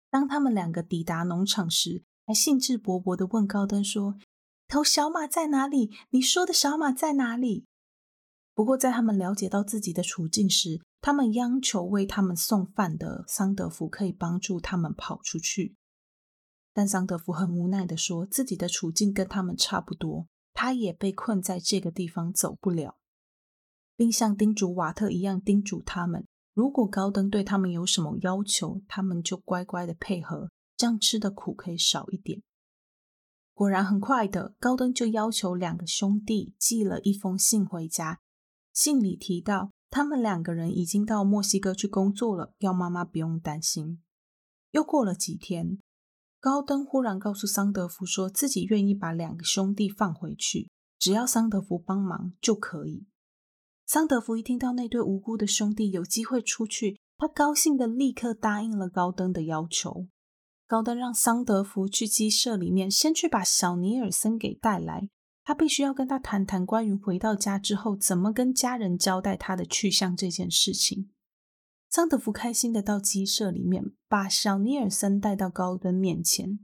[0.10, 4.18] 当他们两个抵达农场时，还兴致勃勃地问高登说
[4.68, 5.90] ：“头小马在哪里？
[6.10, 7.66] 你说的小马在哪里？”
[8.54, 15.78] 不过，在他们了解到自己的处境时，他们央求为他们送饭的桑德福可以帮助他们跑出去。
[16.74, 22.98] 但桑德福很无奈地说，自己的处境跟他们差不多，他也被困在这个地方走不了，
[23.96, 32.42] 并像叮嘱瓦特一样叮嘱他们，如果高登对他们有什么要求，他们就乖乖的配合，这样吃的苦可以少一点。
[33.56, 38.20] 果然，很快的，高登就要求两个兄弟寄了一封信回家，
[38.74, 44.02] 信里提到他们两个人已经到墨西哥去工作了，要妈妈不用担心。
[44.72, 45.78] 又过了几天，
[46.44, 50.70] 高登忽然告诉桑德福，说自己愿意把两个兄弟放回去，
[51.00, 53.06] 只要桑德福帮忙就可以。
[53.86, 60.08] 桑德福一听到那对无辜的兄弟有机会出去，他高兴的立刻答应了高登的要求。
[60.68, 65.08] 高登让桑德福去鸡舍里面，先去把小尼尔森给带来，
[65.46, 71.10] 他必须要跟他谈谈关于回到家之后怎么跟家人交代他的去向这件事情。
[71.94, 76.58] 桑德福开心的到鸡舍里面，把小尼尔森带到高登面前。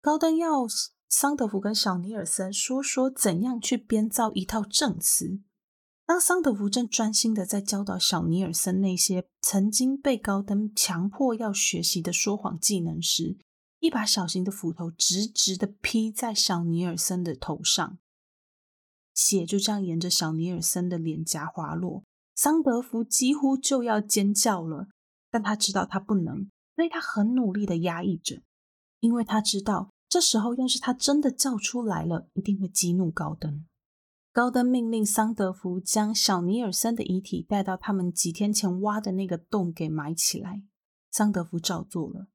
[0.00, 0.66] 高登要
[1.06, 5.42] 桑德福跟小尼尔森说说怎样去编造一套证词。
[6.06, 13.36] 当桑德福正专心的在教导小尼尔森那些曾经被高登强迫要学习的说谎技能时，
[13.80, 17.98] 一把小型的斧头直直的劈在小尼尔森的头上，
[19.12, 22.04] 血就这样沿着小尼尔森的脸颊滑落。
[22.38, 24.86] 桑德福几乎就要尖叫了，
[25.28, 28.42] 但他知道他不能，所以他很努力的压抑着，
[29.00, 33.66] 因为他知道这时候要是他真的叫出来了，一定会激怒高登。
[34.32, 40.62] 高登命令桑德福将小尼尔森的遗体带到他们几天前挖的那个洞给埋起来。
[41.10, 42.28] 桑德福照做了。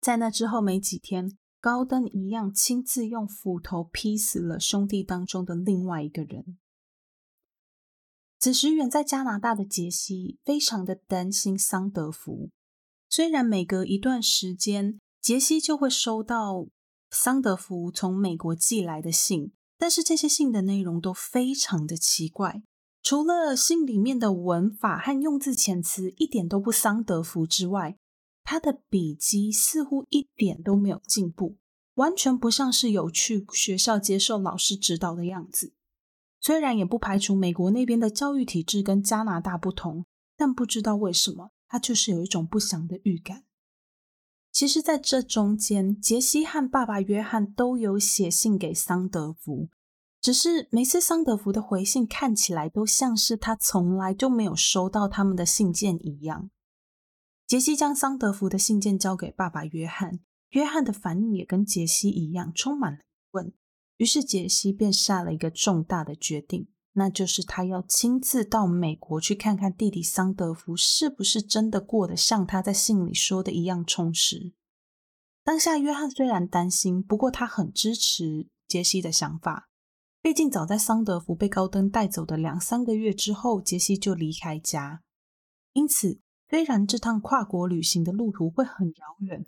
[0.00, 6.58] 在那之后没几天，高登一样亲自用斧头劈死了兄弟当中的另外一个人。
[8.38, 12.50] 此时远在加拿大的杰西非常的担心桑德福。
[13.08, 16.66] 虽然每隔一段时间，杰西就会收到
[17.10, 19.52] 桑德福从美国寄来的信。
[19.80, 22.64] 但是这些信的内容都非常的奇怪，
[23.00, 27.96] 除了信里面的文法和用字遣词一点都不桑德福之外，
[28.42, 31.58] 他的笔迹似乎一点都没有进步，
[31.94, 35.72] 完全不像是有去学校接受老师指导的样子。
[36.48, 43.44] 虽然也不排除美国那边的教育体制跟加拿大不同，但不知道为什么，他就是有一种不祥的预感。
[44.50, 49.68] 其实，在这中间，杰西和爸爸约翰都有写信给桑德福，
[50.22, 56.48] 只是每次桑德福的回信看起来都像是他从来就没有收到他们的信件一样。
[57.46, 60.20] 杰西将桑德福的信件交给爸爸约翰，
[60.52, 63.52] 约翰的反应也跟杰西一样，充满了疑问。
[63.98, 66.68] 于是，杰西便下了一个重大的决定。
[66.94, 74.52] 那就是他要亲自到美国去看看弟弟桑德福是不是真的过得像他在信里说的一样充实。
[75.44, 79.68] 当下，约翰虽然担心，不过他很支持杰西的想法。
[80.20, 85.02] 毕竟，早在桑德福被高登带走的两三个月之后，杰西就离开家。
[85.74, 86.20] 因此，
[86.50, 89.46] 虽然这趟跨国旅行的路途会很遥远，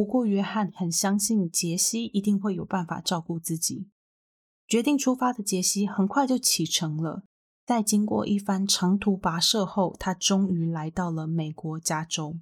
[0.00, 3.90] 不过约翰很相信杰西一定会有办法照顾自己。
[4.66, 7.24] 决定出发的杰西很快就启程了。
[7.66, 12.38] 在经过一番长途跋涉后，他终于来到了美国加州。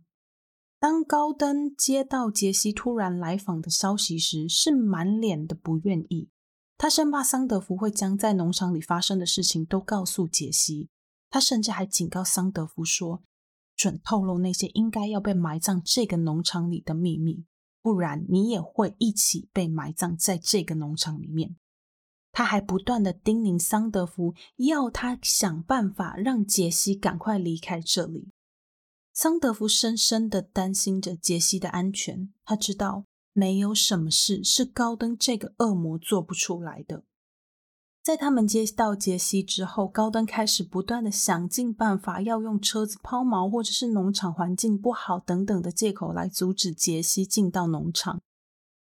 [0.78, 6.28] 当高登接到杰西突然来访的消息时，是满脸的不愿意。
[6.76, 10.90] 他生怕桑德福会将在农场里发生的事情都告诉杰西。
[11.28, 13.24] 他甚至还警告桑德福说
[13.78, 17.44] ：“准透露那些应该要被埋葬这个农场里的秘密，
[17.80, 21.56] 不然你也会一起被埋葬在这个农场里面。”
[22.32, 28.28] 他还不断的叮咛桑德福，要他想办法让杰西赶快离开这里。
[29.12, 37.04] 桑德福深深的担心着杰西的安全，他知道没有什么事是高登这个恶魔做不出来的。
[38.08, 48.22] 在他们接到杰西之后，高登开始不断的想尽办法，要用车子抛锚，或者是农场环境不好等等的借口来阻止杰西进到农场。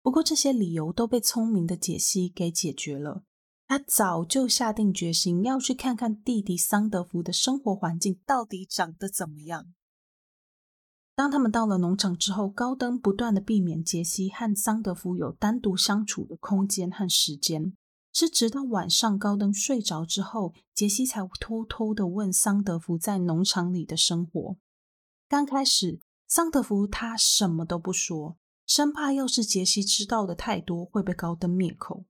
[0.03, 3.23] 不过这些理由都被聪明的杰西给解决了。
[3.67, 9.73] 他早就下定决心要去看看弟弟桑德福的生活环境到底长得怎么样。
[11.15, 17.73] 当他们到了农场之后，高登不断的避免杰西和桑德福有单独相处的空间和时间，
[18.19, 24.57] 是直到晚上高登睡着之后，杰西才偷偷的问桑德福在农场里的生活。
[25.29, 32.05] 刚开始，桑德福他什么都不说，生怕要是杰西知道的太多会被高登灭口。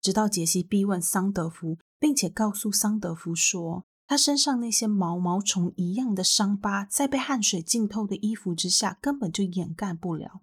[0.00, 10.40] 直到杰西逼问桑德福，并且告诉桑德福说，他身上那些毛毛虫一样的伤疤，在被汗水浸透的衣服之下，根本就掩盖不了。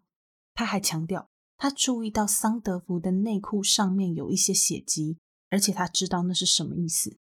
[0.54, 1.31] 他还强调，
[1.62, 5.20] 他注意到桑德福的内裤上面有一些血迹，
[5.52, 7.20] 而且他知道那是什么意思。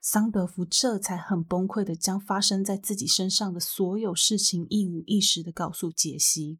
[0.00, 6.58] 桑德福这才很崩溃的将发生在自己身上的所有事情一五一十的告诉杰西。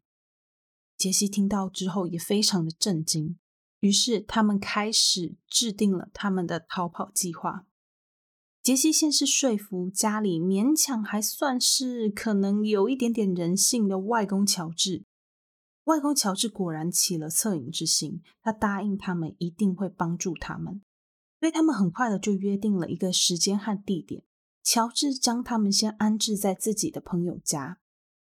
[0.95, 3.39] 杰西听到之后也非常的震惊，
[3.79, 7.65] 于是他们开始制定了他们的逃跑计划。
[8.61, 15.03] 杰西先是说服家里勉强还算是可能有一点点人性的外公乔治。
[15.87, 20.81] 外公乔治果然起了恻隐之心，他答应他们一定会帮助他们，
[21.39, 24.23] 所以他们很快的就约定了一个时间和地点。
[24.63, 27.79] 乔治将他们先安置在自己的朋友家。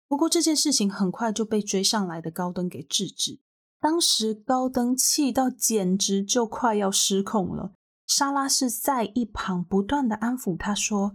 [0.06, 3.40] 不过这件事情很快就被追上来的高登给制止。
[3.80, 7.74] 当时高登气到简直就快要失控了。
[8.06, 11.14] 莎拉是在一旁不断的安抚他说：“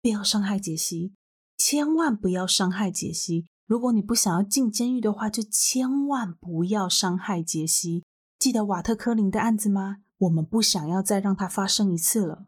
[0.00, 1.12] 不要伤害杰西，
[1.58, 3.46] 千万不要伤害杰西。
[3.66, 8.04] 如果你不想要进监狱的话，就千万不要伤害杰西。
[8.38, 9.98] 记得瓦特科林的案子吗？
[10.18, 12.46] 我们不想要再让它发生一次了。”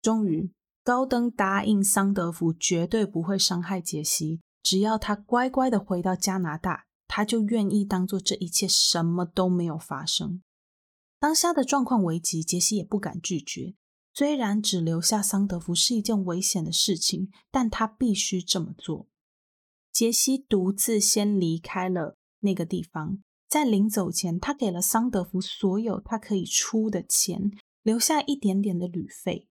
[0.00, 0.50] 终于，
[0.82, 10.42] 高登答应桑德福绝对不会伤害杰西，只要他乖乖的回到加拿大，他就愿意当做这一切什么都没有发生。
[11.18, 13.74] 当下的状况危急，杰西也不敢拒绝。
[14.14, 19.06] 虽然只留下桑德福是一件危险的事情，但他必须这么做。
[19.92, 27.50] 杰西独自先离开了那个地方，在临走前，他给了桑德福所有他可以出的钱，
[27.82, 29.48] 留下一点点的旅费。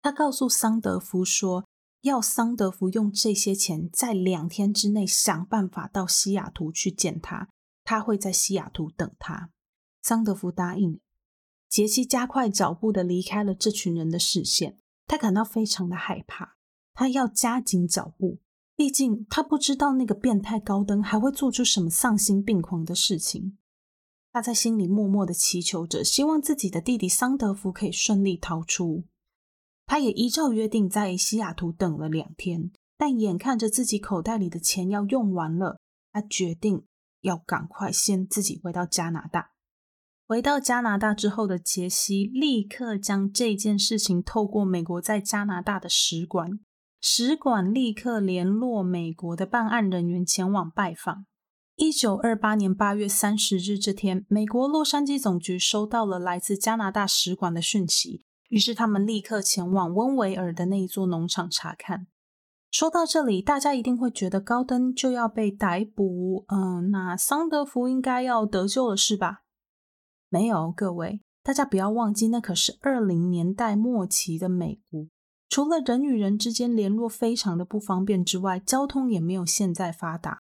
[0.00, 1.66] 他告诉桑德福说，
[2.02, 7.48] 要桑德福用这些钱在两天之内想办法到西雅图去见他，
[7.82, 9.50] 他会在西雅图等他。
[10.00, 11.00] 桑德福答应，
[11.68, 14.78] 杰西加快脚步的离开了这群人的视线。
[15.08, 16.56] 他感到非常的害怕，
[16.94, 18.38] 他要加紧脚步，
[18.76, 23.56] 毕竟他不知道那个变态高登还会做出什么丧心病狂的事情。
[24.32, 29.04] 他在心里默默的祈求着，希望自己的弟弟桑德福可以顺利逃出。
[29.86, 35.80] 他也依照约定在西雅图等了两天，但眼看着自己口袋里的钱要用完了，
[36.12, 36.84] 他决定
[37.22, 39.52] 要赶快先自己回到加拿大。
[40.26, 46.58] 回到加拿大之后的杰西，立刻将这件事情透过美国在加拿大的使馆，
[47.08, 51.24] 使馆立刻联络美国的办案人员前往拜访。
[51.76, 62.08] 一九二八年八月三十日这天，美国洛杉矶总局收到了来自加拿大使馆的讯息，于是他们立刻前往温维尔的那一座农场查看。
[62.72, 69.44] 说到这里，大家一定会觉得高登就要被逮捕，嗯，那桑德福应该要得救了，是吧？
[70.28, 75.06] 没有，各位，大家不要忘记，那可是二零年代末期的美国，
[75.48, 80.40] 除了人与人之间联络非常的不方便之外，交通也没有现在发达。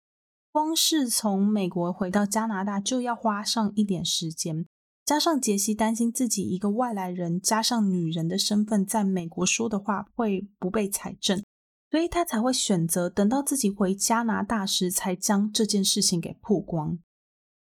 [0.50, 4.66] 光是从美国回到加拿大就要花上一点时间，
[5.05, 11.42] 加上杰西担心自己一个外来人加上女人的身份在美国说的话会不被采证，
[11.90, 16.98] 所以他才会选择等到自己回加拿大时才将这件事情给曝光。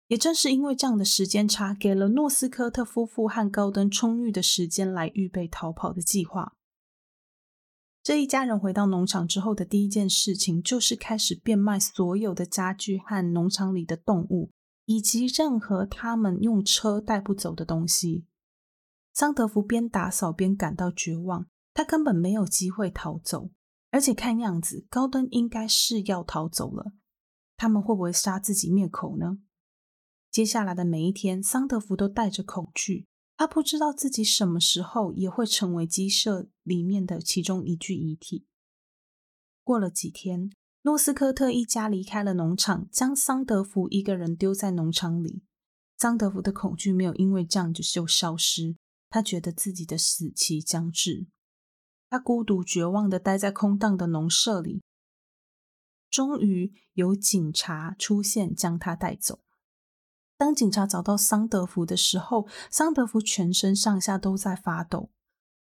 [0.07, 6.53] 也正是因为这样的时间差，给了诺斯科特夫妇和高登充裕的时间来预备逃跑的计划。
[8.03, 14.51] 这一家人回到农场之后的第一件事情，就是开始变卖所有的家具和农场里的动物，
[14.83, 18.25] 以及任何他们用车带不走的东西。
[19.13, 23.51] 桑德福边打扫边感到绝望，他根本没有机会逃走，
[23.89, 26.91] 而且看样子高登应该是要逃走了。
[27.55, 29.37] 他们会不会杀自己灭口呢？
[30.29, 33.07] 接下来的每一天，桑德福都带着恐惧。
[33.35, 38.45] 他不知道自己什么时候也会成为鸡舍里面的其中一具遗体。
[39.63, 40.51] 过了几天，
[40.83, 45.43] 诺斯科特一家离开了农场，将桑德福一个人丢在农场里。
[45.97, 48.75] 桑德福的恐惧没有因为这样就消失，
[49.09, 51.27] 他觉得自己的死期将至。
[52.09, 54.81] 他孤独绝望的待在空荡的农舍里。
[56.09, 59.42] 终于有警察出现，将他带走。
[60.37, 65.09] 当警察找到桑德福的时候，桑德福全身上下都在发抖，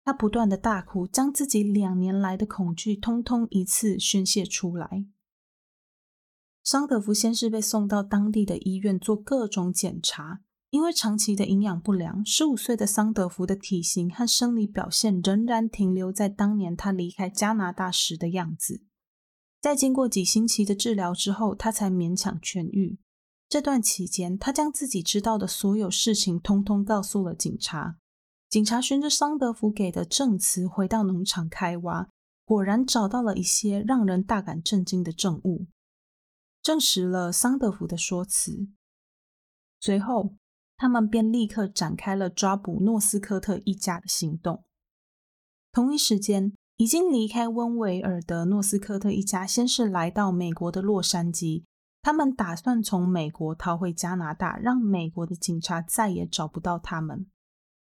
[0.05, 5.07] 他不断的大哭，将自己两年来的恐惧通通一次宣泄出来。
[6.63, 18.83] 桑德福先是被送到当地的医院做各种检查，因为长期的营养不良，十五岁的桑德福的体型和生理表现仍然停留在当年他离开加拿大时的样子。
[19.61, 22.99] 在经过几星期的治疗之后，他才勉强痊愈。
[23.49, 27.97] 这段期间，他将自己知道的所有事情通通告诉了警察。
[28.51, 32.09] 警察循着桑德福给的证词回到农场开挖，
[32.45, 35.67] 果然找到了一些让人大感震惊的证物，
[36.63, 38.69] 证实了桑德福的说辞。
[39.81, 40.35] 随后，
[40.77, 44.65] 他们便立刻展开了抓捕诺斯科特一家的行动。
[45.73, 51.65] 同一时间，已经离开温维尔的诺斯科特一家，先是来到美国的洛杉矶。
[52.09, 57.27] 他们打算从美国逃回加拿大，让美国的警察再也找不到他们。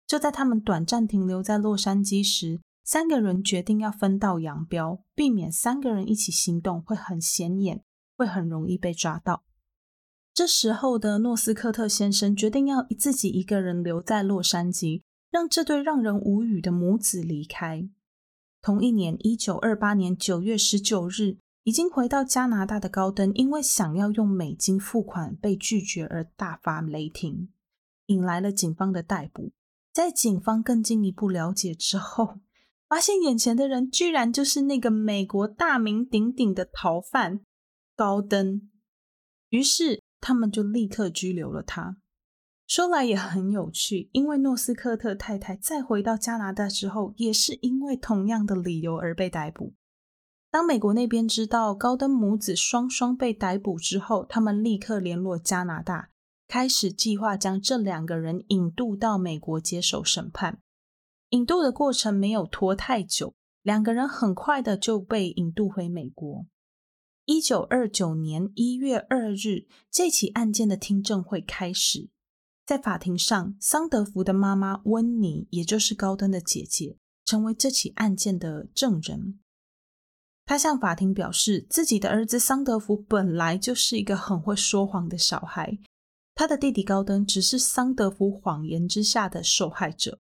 [0.09, 7.85] 就在他们短暂停留在洛杉矶时，三个人决定要分道扬镳，避免三个人一起行动会很显眼，
[8.17, 9.45] 会很容易被抓到。
[10.35, 17.89] 这时候的诺斯科特先生决定要自己一个人留在洛杉矶，让这对让人无语的母子离开。
[18.61, 27.49] 同一年，一九二八年九月十九日，已经回到加拿大的高登，因为想要用美金付款被拒绝而大发雷霆，
[28.07, 29.53] 引来了警方的逮捕。
[29.93, 32.41] 在警方更进一步了解之后，
[32.89, 37.41] 发现眼前的人居然就是那个美国大名鼎鼎的逃犯
[37.95, 38.71] 高登，
[39.51, 41.99] 于是他们就立刻拘留了他。
[42.67, 49.75] 说来也很有趣，因为诺斯科特太太再回到加拿大之后，也是因为同样的理由而被逮捕。
[50.51, 56.11] 当美国那边知道高登母子双双被逮捕之后，他们立刻联络加拿大，
[56.47, 60.61] 开始计划将这两个人引渡到美国接受审判。
[61.31, 66.47] 引渡的过程没有拖太久，两个人很快的就被引渡回美国。
[67.27, 72.09] 一九二九年一月二日，这起案件的听证会开始。
[72.65, 76.97] 在法庭上，桑德福的妈妈温妮，也就是高登的姐姐，
[77.27, 79.39] 成为这起案件的证人。
[80.49, 85.79] 他向法庭表示，自己的儿子桑德福本来就是一个很会说谎的小孩，
[86.35, 90.21] 他的弟弟高登只是桑德福谎言之下的受害者。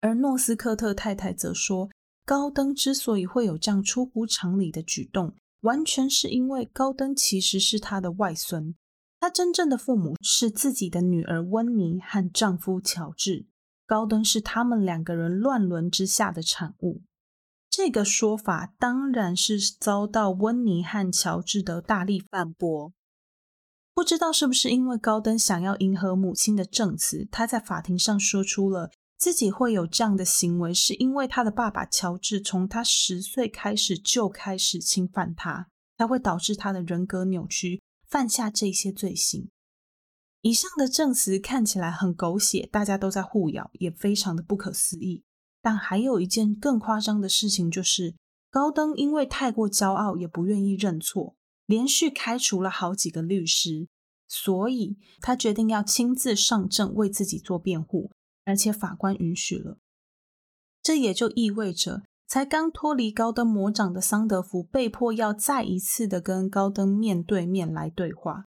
[0.00, 1.90] 而诺斯科特太太则说，
[2.24, 8.76] 高登之所以会有这样出乎常理的举动，完全是因为高登其实是他的外孙，
[9.18, 13.46] 他真正的父母是自己的女儿温妮和丈夫乔治，
[13.88, 17.02] 高登是他们两个人乱伦之下的产物。
[17.76, 22.94] 这个说法当然是遭到温妮和乔治的大力反驳。
[23.92, 28.90] 不知道是不是因为高登想要迎合母亲的证词，他在法庭上说出了。
[29.18, 35.68] 自己会有这样的行为，是因为他的爸爸乔治从他十岁开始就开始侵犯他，
[35.98, 39.50] 才会导致他的人格扭曲，犯下这些罪行。
[40.40, 45.24] 以上的证词看起来很狗血，大家都在互咬，也非常的不可思议。
[45.66, 48.14] 但还有一件更夸张的事情，就是
[48.52, 51.34] 高登因为太过骄傲，也不愿意认错，
[51.66, 53.88] 连续开除了好几个律师，
[54.28, 58.12] 所以他决定要亲自上阵为自己做辩护。
[58.44, 59.78] 而且法官允许了，
[60.80, 68.44] 这也就意味着，才刚脱离高登魔掌的桑德福被迫要再一次的跟高登面对面来对话。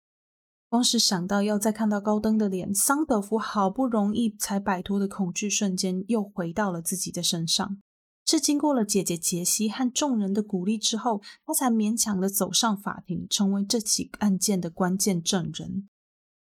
[0.73, 7.77] 光是想到要再看到高登的脸，桑德福好不容易才摆脱的恐惧瞬间又回到了自己的身上。
[8.25, 15.91] 是经过了姐姐杰西和众人的鼓励之后，他才勉强的走上法庭，成为这起案件的关键证人。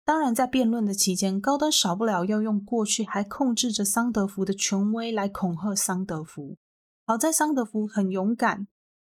[0.03, 6.57] 当然，在辩论的期间，高登少不了要用过去还控制着桑德福的权威来恐吓桑德福。
[7.05, 8.67] 好在桑德福很勇敢，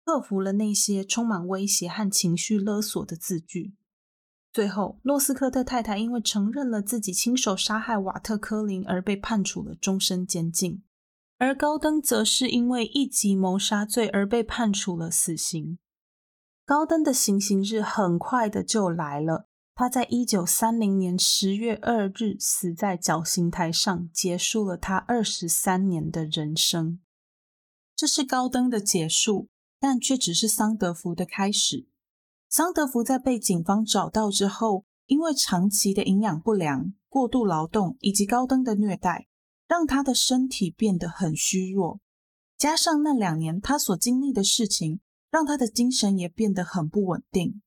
[0.07, 3.75] 克服了那些充满威胁和情绪勒索的字句。
[4.55, 10.85] 最后，诺斯科特太太因为承认了自己亲手杀害瓦特科林而被判处了终身监禁，
[11.39, 15.81] 而高登则是因为一级谋杀罪而被判处了死刑。
[16.65, 19.49] 高登的行刑日很快的就来了。
[19.75, 27.01] 他在一九三零年十月二日死在绞刑台上，结束了他二十三年的人生。
[27.97, 29.49] 这是高登的结束，
[29.81, 31.89] 但却只是桑德福的开始。
[32.57, 39.27] 桑德福在被警方找到之后，因为长期的营养不良、过度劳动以及高登的虐待，
[39.67, 41.99] 让他的身体变得很虚弱。
[42.57, 45.01] 加上那两年他所经历的事情，
[45.33, 47.61] 让他的精神也变得很不稳定。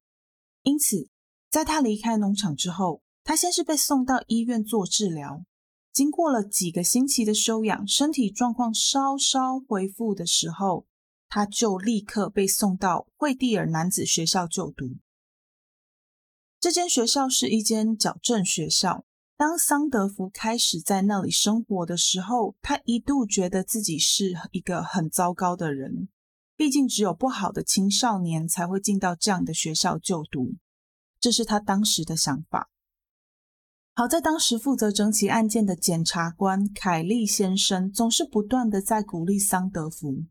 [0.64, 1.10] 因此。
[1.50, 5.44] 在他离开农场之后，他先是被送到医院做治疗。
[5.92, 10.87] 经过了几个星期的休养，身体状况稍稍恢复的时候，
[11.30, 14.98] 他就立刻被送到惠蒂尔男子学校就读。
[16.60, 19.06] 这间学校是一间矫正学校。
[19.36, 26.10] 当桑德福开始在那里生活的时候，他一度觉得自己是一个很糟糕的人。
[26.56, 30.56] 毕竟，只有不好的青少年才会进到这样的学校就读。
[31.20, 32.72] 这是他当时的想法。
[33.94, 40.26] 好在当时负责整起案件的检察官凯利先生总是不断的在鼓励桑德福。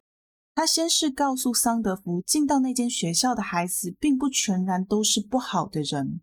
[0.57, 6.23] 他先是告诉桑德福，进到那间学校的孩子并不全然都是不好的人，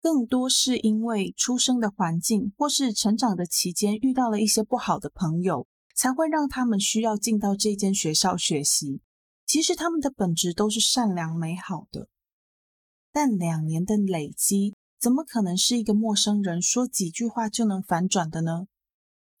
[0.00, 9.02] 更多是因为出生的环境或是成长的期间遇到了一些不好的朋友，才会让他们需要进到这间学校学习。
[9.44, 12.08] 其实他们的本质都是善良美好的，
[13.12, 18.68] 但两年的累积，怎么可能是一个陌生人说几句话就能反转的呢？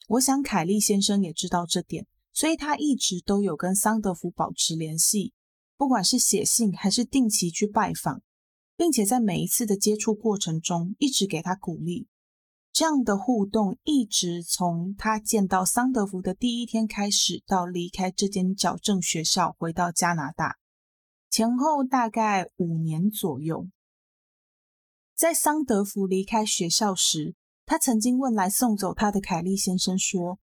[0.08, 2.06] 我想凯利先生也知道这点，
[2.36, 5.32] 所以他一直都有跟桑德福保持联系，
[5.78, 8.20] 不管是写信还是定期去拜访，
[8.76, 12.08] 并且在每一次的接触过程中一直给他鼓励。
[12.74, 20.58] 这样的互动一直从他见到桑德福的第一天开始，到离开这间矫正学校回到加拿大，
[21.30, 23.66] 前后大概五年左右。
[25.14, 27.34] 在桑德福离开学校时，
[27.64, 30.38] 他曾经问来送走他的凯利先生说：“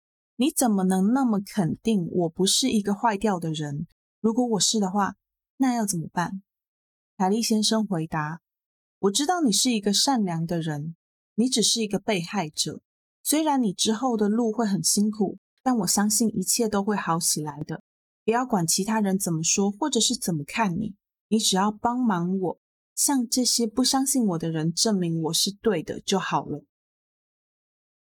[0.40, 3.88] 你怎么能那么肯定我不是一个坏掉的人？
[4.20, 5.16] 如果我是的话，
[5.56, 6.42] 那要怎么办？”
[7.18, 8.40] 凯利先生回答
[9.00, 10.94] ：“我知道你是一个善良的人。”
[11.34, 12.80] 你只是一个被害者，
[13.22, 17.82] 虽然你之后的路会很辛苦，但我相信一切都会好起来的。
[18.24, 20.96] 不要管其他人怎么说，或者是怎么看你，
[21.28, 22.60] 你只要帮忙我，
[22.96, 26.64] 向这些不相信我的人证明我是对的就好了。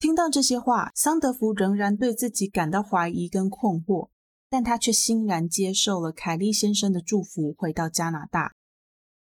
[0.02, 4.10] 听到这些话，桑德福仍然对自己感到怀疑跟困惑，
[4.49, 8.56] 但他却欣然接受了凯利先生的祝福，回到加拿大。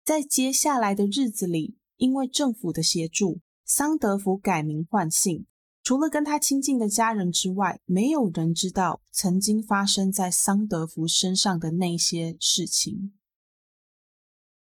[0.05, 3.41] 在接下来的日子里，因为政府的协助。
[3.65, 5.47] 桑德福改名换姓，
[5.83, 13.15] 除了跟他亲近的家人之外，没有人知道曾经发生在桑德福身上的那些事情。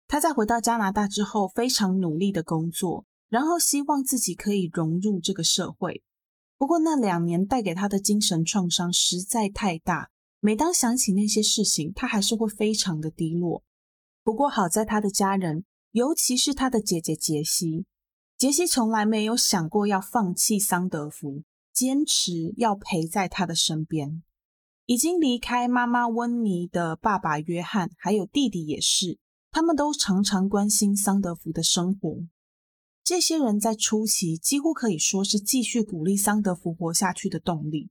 [0.07, 6.03] 他在回到加拿大之后，非常努力的工作，然后希望自己可以融入这个社会。
[6.59, 10.11] 不过那两年带给他的精神创伤实在太大，
[10.41, 13.63] 每当想起那些事情，他还是会非常的低落。
[14.23, 17.87] 不过好在他的家人，尤其是他的姐姐杰西。
[18.39, 24.23] 杰西从来没有想过要放弃桑德福，坚持要陪在他的身边。
[24.85, 29.19] 已经离开妈妈温妮的爸爸约翰，还有弟弟也是，
[29.51, 32.19] 他们都常常关心桑德福的生活。
[33.07, 37.89] 这些人在初期几乎可以说是继续鼓励桑德福活下去的动力。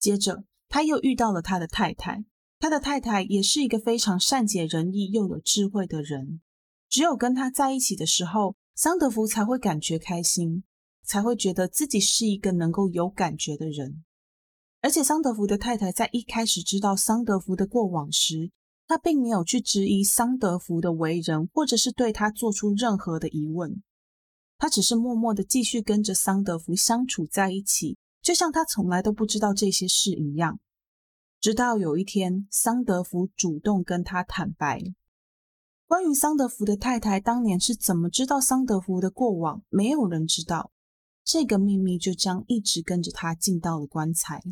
[0.00, 2.24] 接着，他又遇到了他的太太，
[2.58, 6.40] 他的太太也是一个非常善解人意又有智慧的人。
[6.88, 8.56] 只有跟他在一起的时候。
[8.74, 10.62] 桑德福才会感觉开心，
[11.04, 14.04] 才会觉得自己是一个能够有感觉的人。
[14.80, 18.52] 而且，桑德福的太太在一开始知道桑德福的过往时，
[18.86, 23.82] 她并没有去质疑桑德福的为人，或者是对他做出任何的疑问。
[24.58, 30.58] 他只是默默的继续跟着桑德福相处在一起，就像他从来都不知道这些事一样。
[31.40, 34.82] 直到有一天，桑德福主动跟他坦白。
[35.86, 40.72] 关于桑德福的太太当年是怎么知道桑德福的过往，没有人知道。
[41.24, 44.42] 这个秘密就将一直跟着他进到了棺材。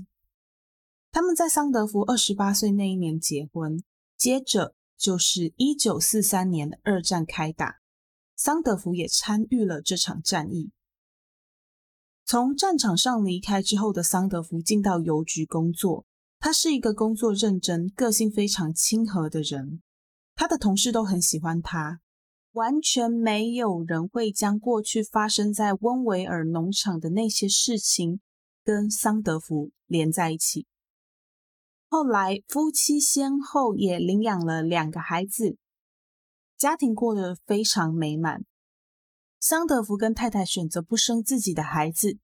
[1.11, 3.82] 他们在桑德福二十八岁那一年结婚，
[4.16, 7.80] 接着就是一九四三年二战开打，
[8.37, 10.70] 桑德福也参与了这场战役。
[12.24, 16.05] 从战场上离开之后的桑德福进到邮局工作，
[16.39, 19.80] 他是一个工作认真、个性非常亲和的人。
[20.34, 22.01] 他的同事都很喜欢他，
[22.53, 28.20] 完全没有人会将过去发生在温维尔农场的那些事情
[28.62, 30.66] 跟桑德福连在一起。
[31.89, 35.57] 后来夫妻先后也领养了两个孩子，
[36.59, 38.44] 家庭过得非常美满。
[39.40, 42.18] 桑德福跟太太选择不生自己的孩子，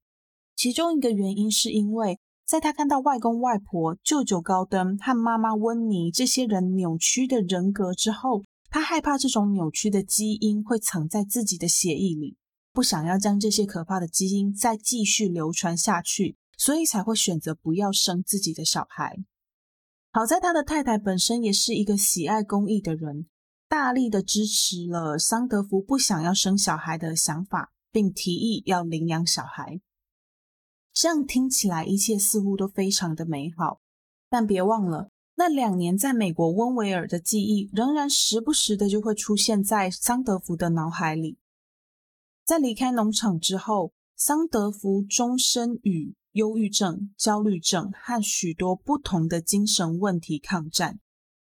[0.55, 2.19] 其中一个原因是因为。
[2.45, 12.35] 在他看到外公外婆、舅舅高登和妈妈温妮这些人扭曲的人格之后，他害怕这种扭曲的基因会藏在自己的血液里，
[12.73, 19.15] 不想要将这些可怕的基因再继续流传下去，所以才会选择不要生自己的小孩。
[20.11, 23.27] 好在他的太太本身也是一个喜爱公益的人，
[23.73, 29.81] 大力的支持了桑德福不想要生小孩的想法，并提议要领养小孩。
[30.93, 33.81] 这样听起来，一切似乎都非常的美好。
[34.29, 41.39] 但别忘了，那两年在美国温维尔的记忆，仍然时不时的就会出现在桑德福的脑海里。
[42.45, 50.99] 在离开农场之后，桑德福终身与忧郁症、焦虑症和许多不同的精神问题抗战。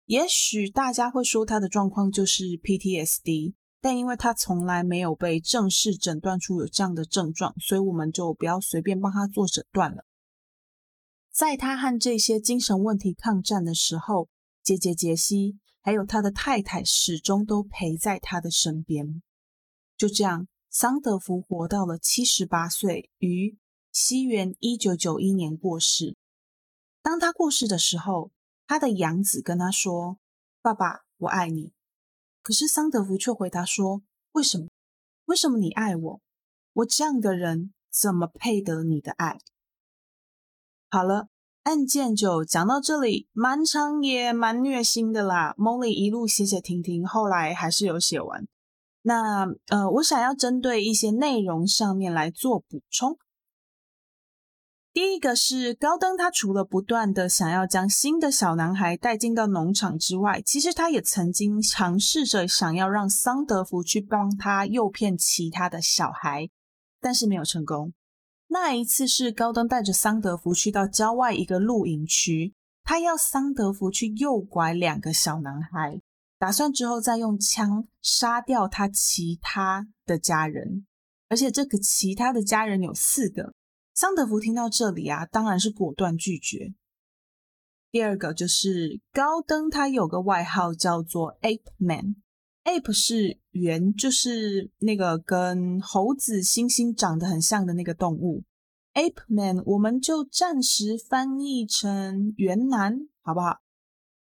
[0.07, 3.55] 也许大家会说，他的状况就是 PTSD。
[3.81, 10.07] 但因为他从来没有被正式诊断出有这样的症状，所以我们就不要随便帮他做诊断了。
[11.31, 14.31] 在他和这些精神问题抗战的时候，
[14.63, 19.23] 姐姐杰西还有他的太太始终都陪在他的身边。
[19.99, 23.59] 就这样，桑德福活到了七十八岁，于
[23.93, 26.17] 西元一九九一年过世。
[27.03, 28.33] 当他过世的时候，
[28.67, 30.19] 他的养子跟他说
[30.63, 31.73] ：“爸爸，我爱你。”
[32.43, 34.03] 可是桑德福却回答说
[34.33, 34.69] ：“为什么？
[35.27, 36.21] 为什么你爱我？
[36.73, 39.39] 我这样的人怎么配得你的爱？”
[40.91, 41.29] 好了，
[41.63, 45.55] 案件就讲到这里，蛮长也蛮虐心的啦。
[45.59, 48.47] Molly 一路写写停停，后来还是有写完。
[49.03, 53.19] 那呃，我想要针对一些内容上面来做补充。
[54.95, 66.49] 第一个是高登，他除了不断的想要将新的小男孩带进到农场之外，其实他也曾经尝试着想要让桑德福去帮他诱骗其他的小孩，
[67.01, 67.93] 但是没有成功。
[68.47, 76.01] 那一次是高登带着桑德福去到郊外一个露营区，他要桑德福去诱拐两个小男孩，
[76.39, 80.87] 打算之后再用枪杀掉他其他的家人，
[81.29, 83.53] 而且这个其他的家人有四个。
[83.95, 86.75] 桑德福听到这里啊，当然是果断拒绝。
[87.93, 98.43] 第二个就是高登，他有个外号叫做 Ape Man，Ape 是猿，就是那个跟猴子、猩猩长得很像的那个动物。
[98.95, 103.61] Ape Man，我们就暂时翻译成猿男，好不好？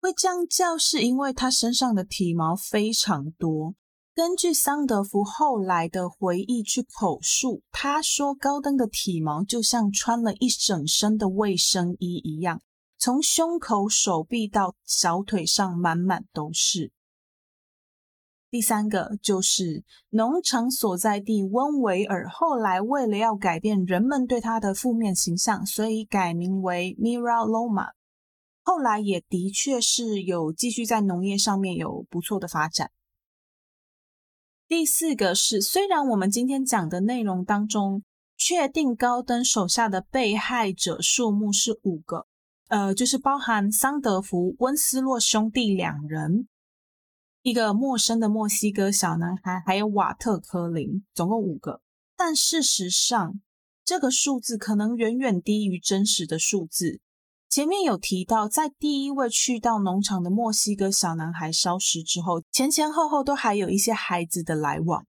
[0.02, 3.76] 会这样叫，是因为他身上的体毛非常多。
[4.20, 12.62] 根据桑德福后来的回忆去口述，他说高登的体毛就像穿了一整身的卫生衣一样，
[12.98, 16.92] 从胸口、手臂到小腿上满满都是。
[18.52, 27.92] 第三个就是农场所在地温维尔，后来为了要改变人们对他的负面形象，所以改名为 Mira Loma，
[28.64, 32.92] 后来也的确是有继续在农业上面有不错的发展。
[34.70, 38.04] 第四个是，虽然我们今天讲的内容当中
[38.38, 42.28] 确定高登手下的被害者数目是五个，
[42.68, 46.48] 呃，就是包含桑德福、温斯洛兄弟两人，
[47.42, 51.82] 一个陌生的墨西哥小男孩，还有瓦特科林，总共五个。
[52.16, 53.42] 但事实上，
[53.84, 57.00] 这个数字可能远远低于真实的数字。
[57.50, 65.08] 前面有提到，在第一位去到农场的墨西哥小男孩消失之后，前前后后都还有一些孩子的来往。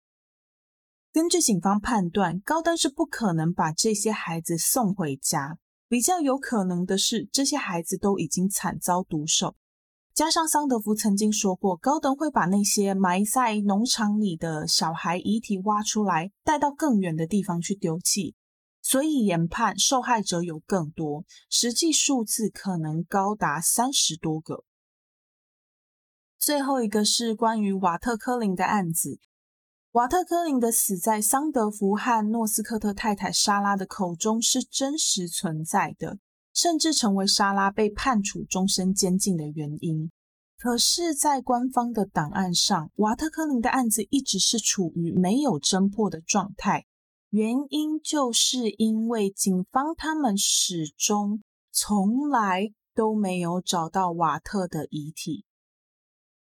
[1.11, 5.57] 根据警方判断，高登是不可能把这些孩子送回家。
[5.89, 9.55] 比较有可能的是，这些孩子都已经惨遭毒手。
[10.13, 18.35] 加上桑德福曾经说过，高登会把那些埋在农场里的小孩遗体挖出来，带到更远的地方去丢弃。
[18.81, 24.63] 所以研判受害者有更多，实际数字可能高达三十多个。
[26.37, 29.19] 最后一个是关于瓦特科林的案子。
[29.91, 36.19] 瓦特科林的死在桑德福和诺斯科特太太莎拉的口中是真实存在的，
[36.53, 40.11] 甚至成为莎拉被判处终身监禁的原因。
[40.57, 46.85] 可是，在官方的档案上，瓦特科林的案子一直是处于没有侦破的状态。
[47.29, 55.45] 原因就是因为警方他们始终从来都没有找到瓦特的遗体。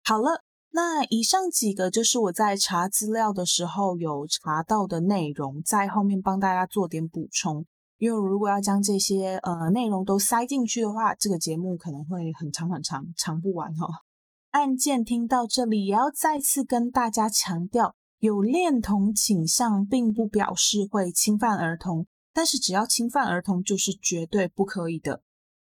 [0.04, 7.66] 好了，那以上几个就是我在查资料的时候有查到的内容，在后面帮大家做点补充。
[7.98, 13.88] 因为如果要将这些呃内容都塞进去的话，这个节目可能会很长很长，长不完哈。
[14.52, 17.96] 案件听到这里，也要再次跟大家强调。
[18.24, 25.22] 有恋童倾向，并不表示会侵犯儿童，但是只要侵犯儿童，就是绝对不可以的。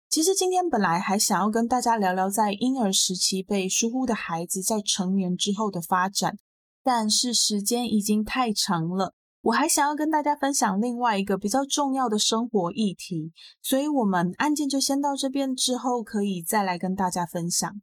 [0.10, 6.39] 其实今天本来还想要跟大家聊聊在婴儿时期被疏忽的孩子在成年之后的发展，
[6.84, 9.14] 但是时间已经太长了。
[9.41, 13.32] 我还想要跟大家分享另外一个比较重要的生活议题，
[13.62, 17.80] 所以我们案件就先到这边，之后可以再来跟大家分享。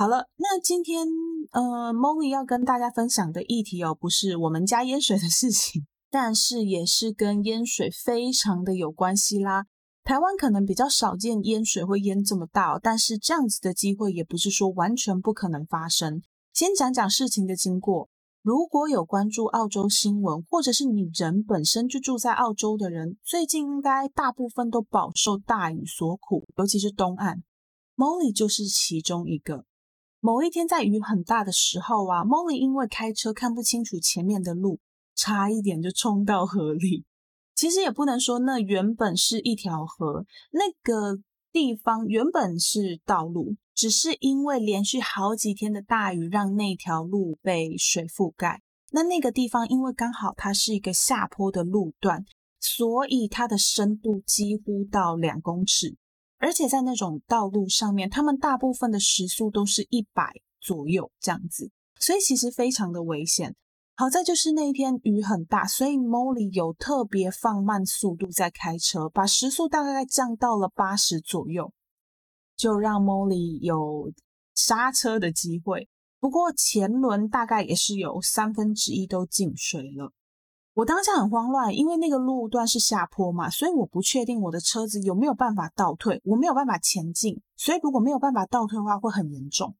[0.00, 1.08] 好了，那今天
[1.50, 9.64] 呃，Molly 要跟大家分享的议题哦，不是我们家淹水的事情， 但是也是跟淹水非常的有关系啦。
[10.04, 16.22] 台湾可能比较少见淹水会淹这么大，但是这样子的机会也不是说完全不可能发生。
[16.54, 18.08] 先讲讲事情的经过。
[18.40, 27.42] 如果有关注澳洲新闻，或者是你人本身就住在澳洲的人，最近应该大部分都饱受大雨所苦，尤其是东岸
[27.96, 29.64] ，Molly 就是其中一个。
[30.20, 34.80] 某一天，在雨很大的时候啊，Molly 因为开车看不清楚前面的路，
[35.14, 37.04] 差一点就冲到河里。
[37.54, 41.20] 其实也不能说那原本是一条河，那个
[41.52, 48.62] 地方原本是道路，只是因为连续好几天的大雨，让那条路被水覆盖。
[48.90, 52.24] 那那个地方因为刚好它是一个下坡的路段，
[52.58, 55.96] 所以它的深度几乎到两公尺。
[56.38, 63.54] 而且在那种道路上面，他们大部分的时速都是一百左右这样子，所以其实非常的危险。
[63.96, 71.72] 好在就是那一天雨很大，所以 Molly 有特别放慢速度在开车，把时速大概降到了八十左右，
[72.56, 74.12] 就让 Molly 有
[74.54, 75.88] 刹车的机会。
[76.20, 80.12] 不过前轮大概也是有三分之一都进水了。
[80.78, 89.74] 我当下很慌乱，因为那个路段是下坡嘛，所以我不确定我的车子有没有办法倒退，我没有办法前进，所以如果没有办法倒退的话，会很严重。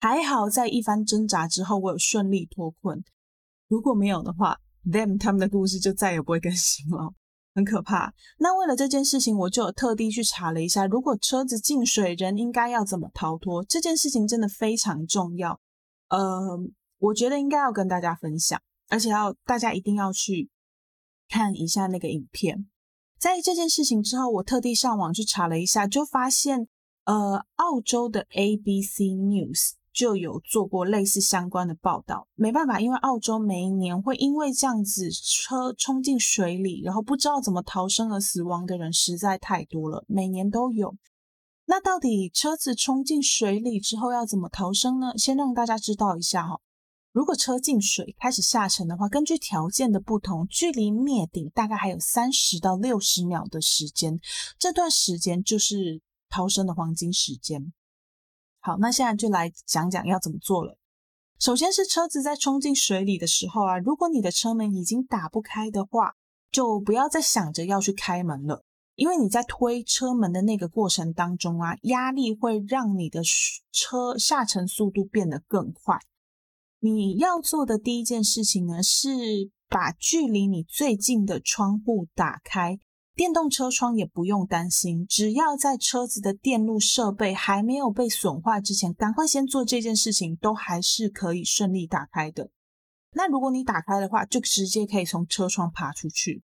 [0.00, 3.04] 还好在一番挣扎之后，我有顺利脱困。
[3.68, 7.12] 如果没有的话，them 他们的故事就再也不会更新了，
[7.54, 8.14] 很可怕。
[8.38, 13.62] 那为了这件事情，我就特地去查了一下，如果车子进水，人应该要怎么逃脱？
[13.64, 15.60] 这件事情真的非常重要。
[16.08, 16.58] 呃，
[16.96, 18.58] 我觉得应该要跟大家分享。
[18.88, 20.50] 而且要大家一定要去
[21.28, 22.66] 看一下那个影片。
[23.18, 26.68] 在这件事情之后，我特地上网去查了一下，就发现，
[27.04, 32.28] 呃，澳洲的 ABC News 就有做过类似相关的报道。
[32.34, 40.94] 没办法，因为澳洲每一年会因为这样子车冲进水里，然后不知道怎么逃生而死亡的人实在太多了，每年都有。
[41.64, 45.16] 那到底车子冲进水里之后要怎么逃生呢？
[45.16, 46.60] 先让大家知道一下哈。
[47.16, 54.20] 如果车进水开始下沉的话，根据条件的不同，距离灭顶大概还有三十到六十秒的时间，
[54.58, 57.72] 这段时间就是逃生的黄金时间。
[58.60, 60.76] 好，那现在就来讲讲要怎么做了。
[61.38, 66.12] 首先是车子在冲进水里的时候啊，如果你的车门已经打不开的话，
[66.52, 68.62] 就不要再想着要去开门了，
[68.94, 73.22] 因为你在推车门的那个过程当中啊，压力会让你的
[73.72, 75.98] 车下沉速度变得更快。
[76.90, 79.08] 你要做的第一件事情呢，是
[79.68, 82.78] 把距离你最近的窗户打开。
[83.14, 92.50] 电动车窗也不用担心，只要在车子的电路设备还没有被损坏之前，赶快先做这件事情，都还是可以顺利打开的。
[93.12, 96.42] 那如果你打开的话，就直接可以从车窗爬出去。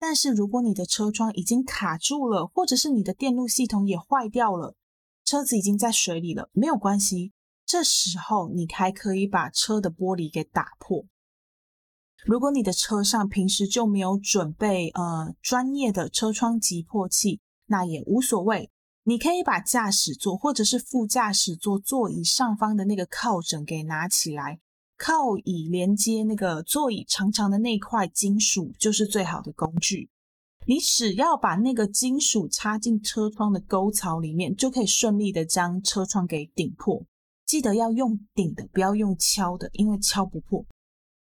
[0.00, 4.74] 但是如果你的车窗已经卡住了，或者是你的电路系统也坏掉了，
[5.26, 7.32] 车子已经在水里了，没有关系。
[7.68, 11.04] 这时候，你还可以把车的玻璃给打破。
[12.24, 18.70] 如果你的车上平时就没有准备呃专业的车窗击破器，那也无所谓。
[19.04, 24.60] 你可以把驾驶座或者是副驾驶座座椅上方的那个靠枕给拿起来，
[24.96, 30.08] 靠椅连接那个座椅长长的那块金属就是最好的工具。
[30.66, 37.04] 你只要把那个金属插进车窗的沟槽里面，就可以顺利的将车窗给顶破。
[37.48, 40.64] 记得要用顶的，不要用敲的，因为敲不破。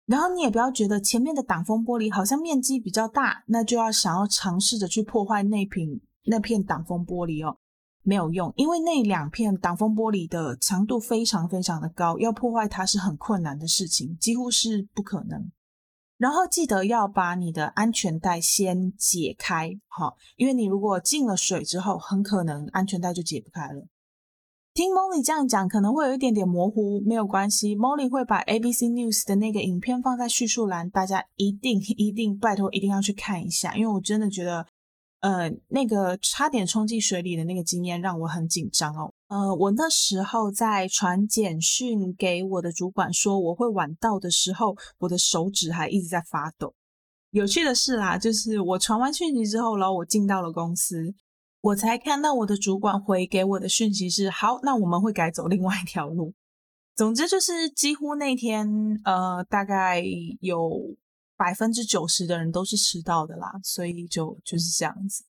[0.07, 7.59] 然后你也不要觉得前面的挡风玻璃好像面积比较大，那就要想要尝试着去破坏那片那片挡风玻璃哦，
[8.03, 15.51] 没有用，因为那两片挡风玻璃的强度非常非常的高，要破坏它是很困难的事情，几乎是不可能。
[16.17, 23.87] 然后记得要把你的安全带先解开，好，因为你如果进了水之后，很可能安全带就解不开了。
[24.77, 34.67] 听 Molly 这样讲可能会有一点点模糊，没有关系，Molly 会把 ABC News 的那个影片放在叙述栏，大家一定一定拜托一定要去看一下，因为我真的觉得，
[35.21, 39.15] 呃，那个差点冲进水里的那个经验让我很紧张哦。
[39.29, 46.75] 呃，我那时候在传简讯给我的主管说我会晚到的时候，我的手指还一直在发抖。
[47.31, 51.15] 有趣的是啦，就是我传完讯息之后，然后我进到了公司。
[51.67, 56.33] 我才看到我的主管回给我的讯息是好，那我们会改走另外一条路。
[56.95, 58.69] 总之就是几乎那天，
[59.03, 60.01] 呃，大概
[60.39, 60.71] 有
[61.37, 65.25] 百分之九十的人都是迟到的啦，所以就就是这样子。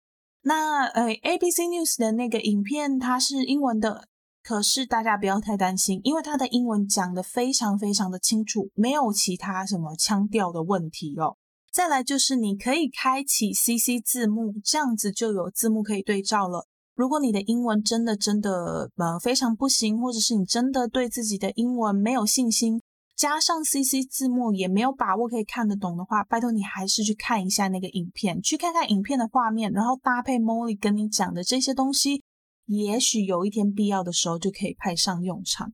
[0.44, 4.09] 那呃，ABC News 的那个影片它是英文的，
[4.43, 11.36] 可是大家不要太担心，因为它的英文讲的非常非常的清楚，没有其他什么腔调的问题哦。
[11.73, 16.66] 再来就是你可以开启 CC 字幕，这样子就有字幕可以对照了。
[16.94, 22.82] 如果你的英文真的真的呃非常不行，或者是你真的对自己的英文没有信心，
[23.16, 32.23] 加上 CC 字幕也没有把握可以看得懂的话，拜托你还是去看一下那个影片，去看看影片的画面，然后搭配 Molly 跟你讲的这些东西，
[32.66, 35.73] 也许有一天必要的时候就可以派上用场。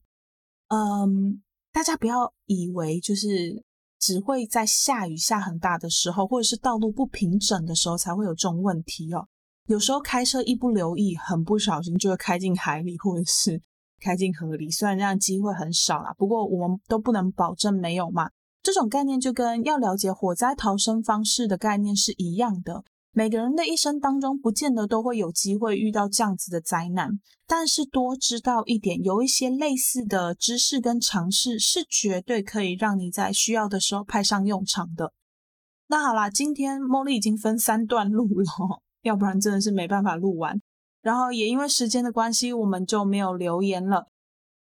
[0.69, 1.43] 嗯，
[1.73, 3.65] 大家不要以为就是。
[3.99, 9.27] 只会在下雨下很大的时候，或者是道路不平整的时候才会有这种问题哦。
[9.67, 13.61] 有时候开车一不留意，很不小心就会开进海里，或者是
[14.01, 14.71] 开进河里。
[14.71, 18.31] 虽然这样机会很少啦，不过我们都不能保证没有嘛。
[18.63, 22.85] 这种概念就跟要了解火灾逃生方式的概念是一样的。
[23.13, 35.13] 每个人的一生当中，不见得都会有机会遇到这样子的灾难，但是多知道一点，有一些类似的知识跟常识，是绝对可以让你在需要的时候派上用场的。
[35.89, 40.61] 那好啦，今天茉莉已经分三段录了， 要不然真的是没办法录完。
[41.01, 44.09] 然后也因为时间的关系，我们就没有留言了。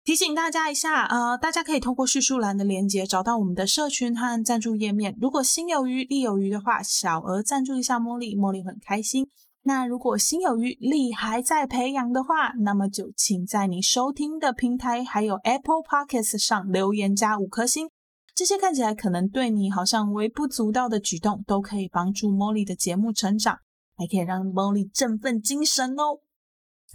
[0.04, 5.16] 提醒大家一下，呃，大家可以通过叙述栏的连接找到我们的社群和赞助页面。
[5.18, 9.26] 如果心有余力有余的话，小额赞助一下茉莉，茉莉很开心。
[9.62, 17.88] 那如果心有余力还在培养的话，那么就请在你收听的平台还有 Apple Podcasts 上留言加五颗星。
[18.34, 23.56] 这些看起来可能对你好像微不足道的举动，都可以帮助茉莉的节目成长，
[23.96, 26.20] 还可以让茉莉振奋精神哦。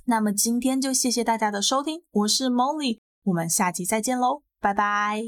[0.10, 5.22] 那么今天就谢谢大家的收听，我是 Molly，我们下期再见喽，拜拜。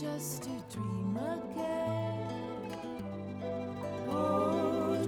[0.00, 2.74] Just to dream again.
[4.08, 5.06] Oh,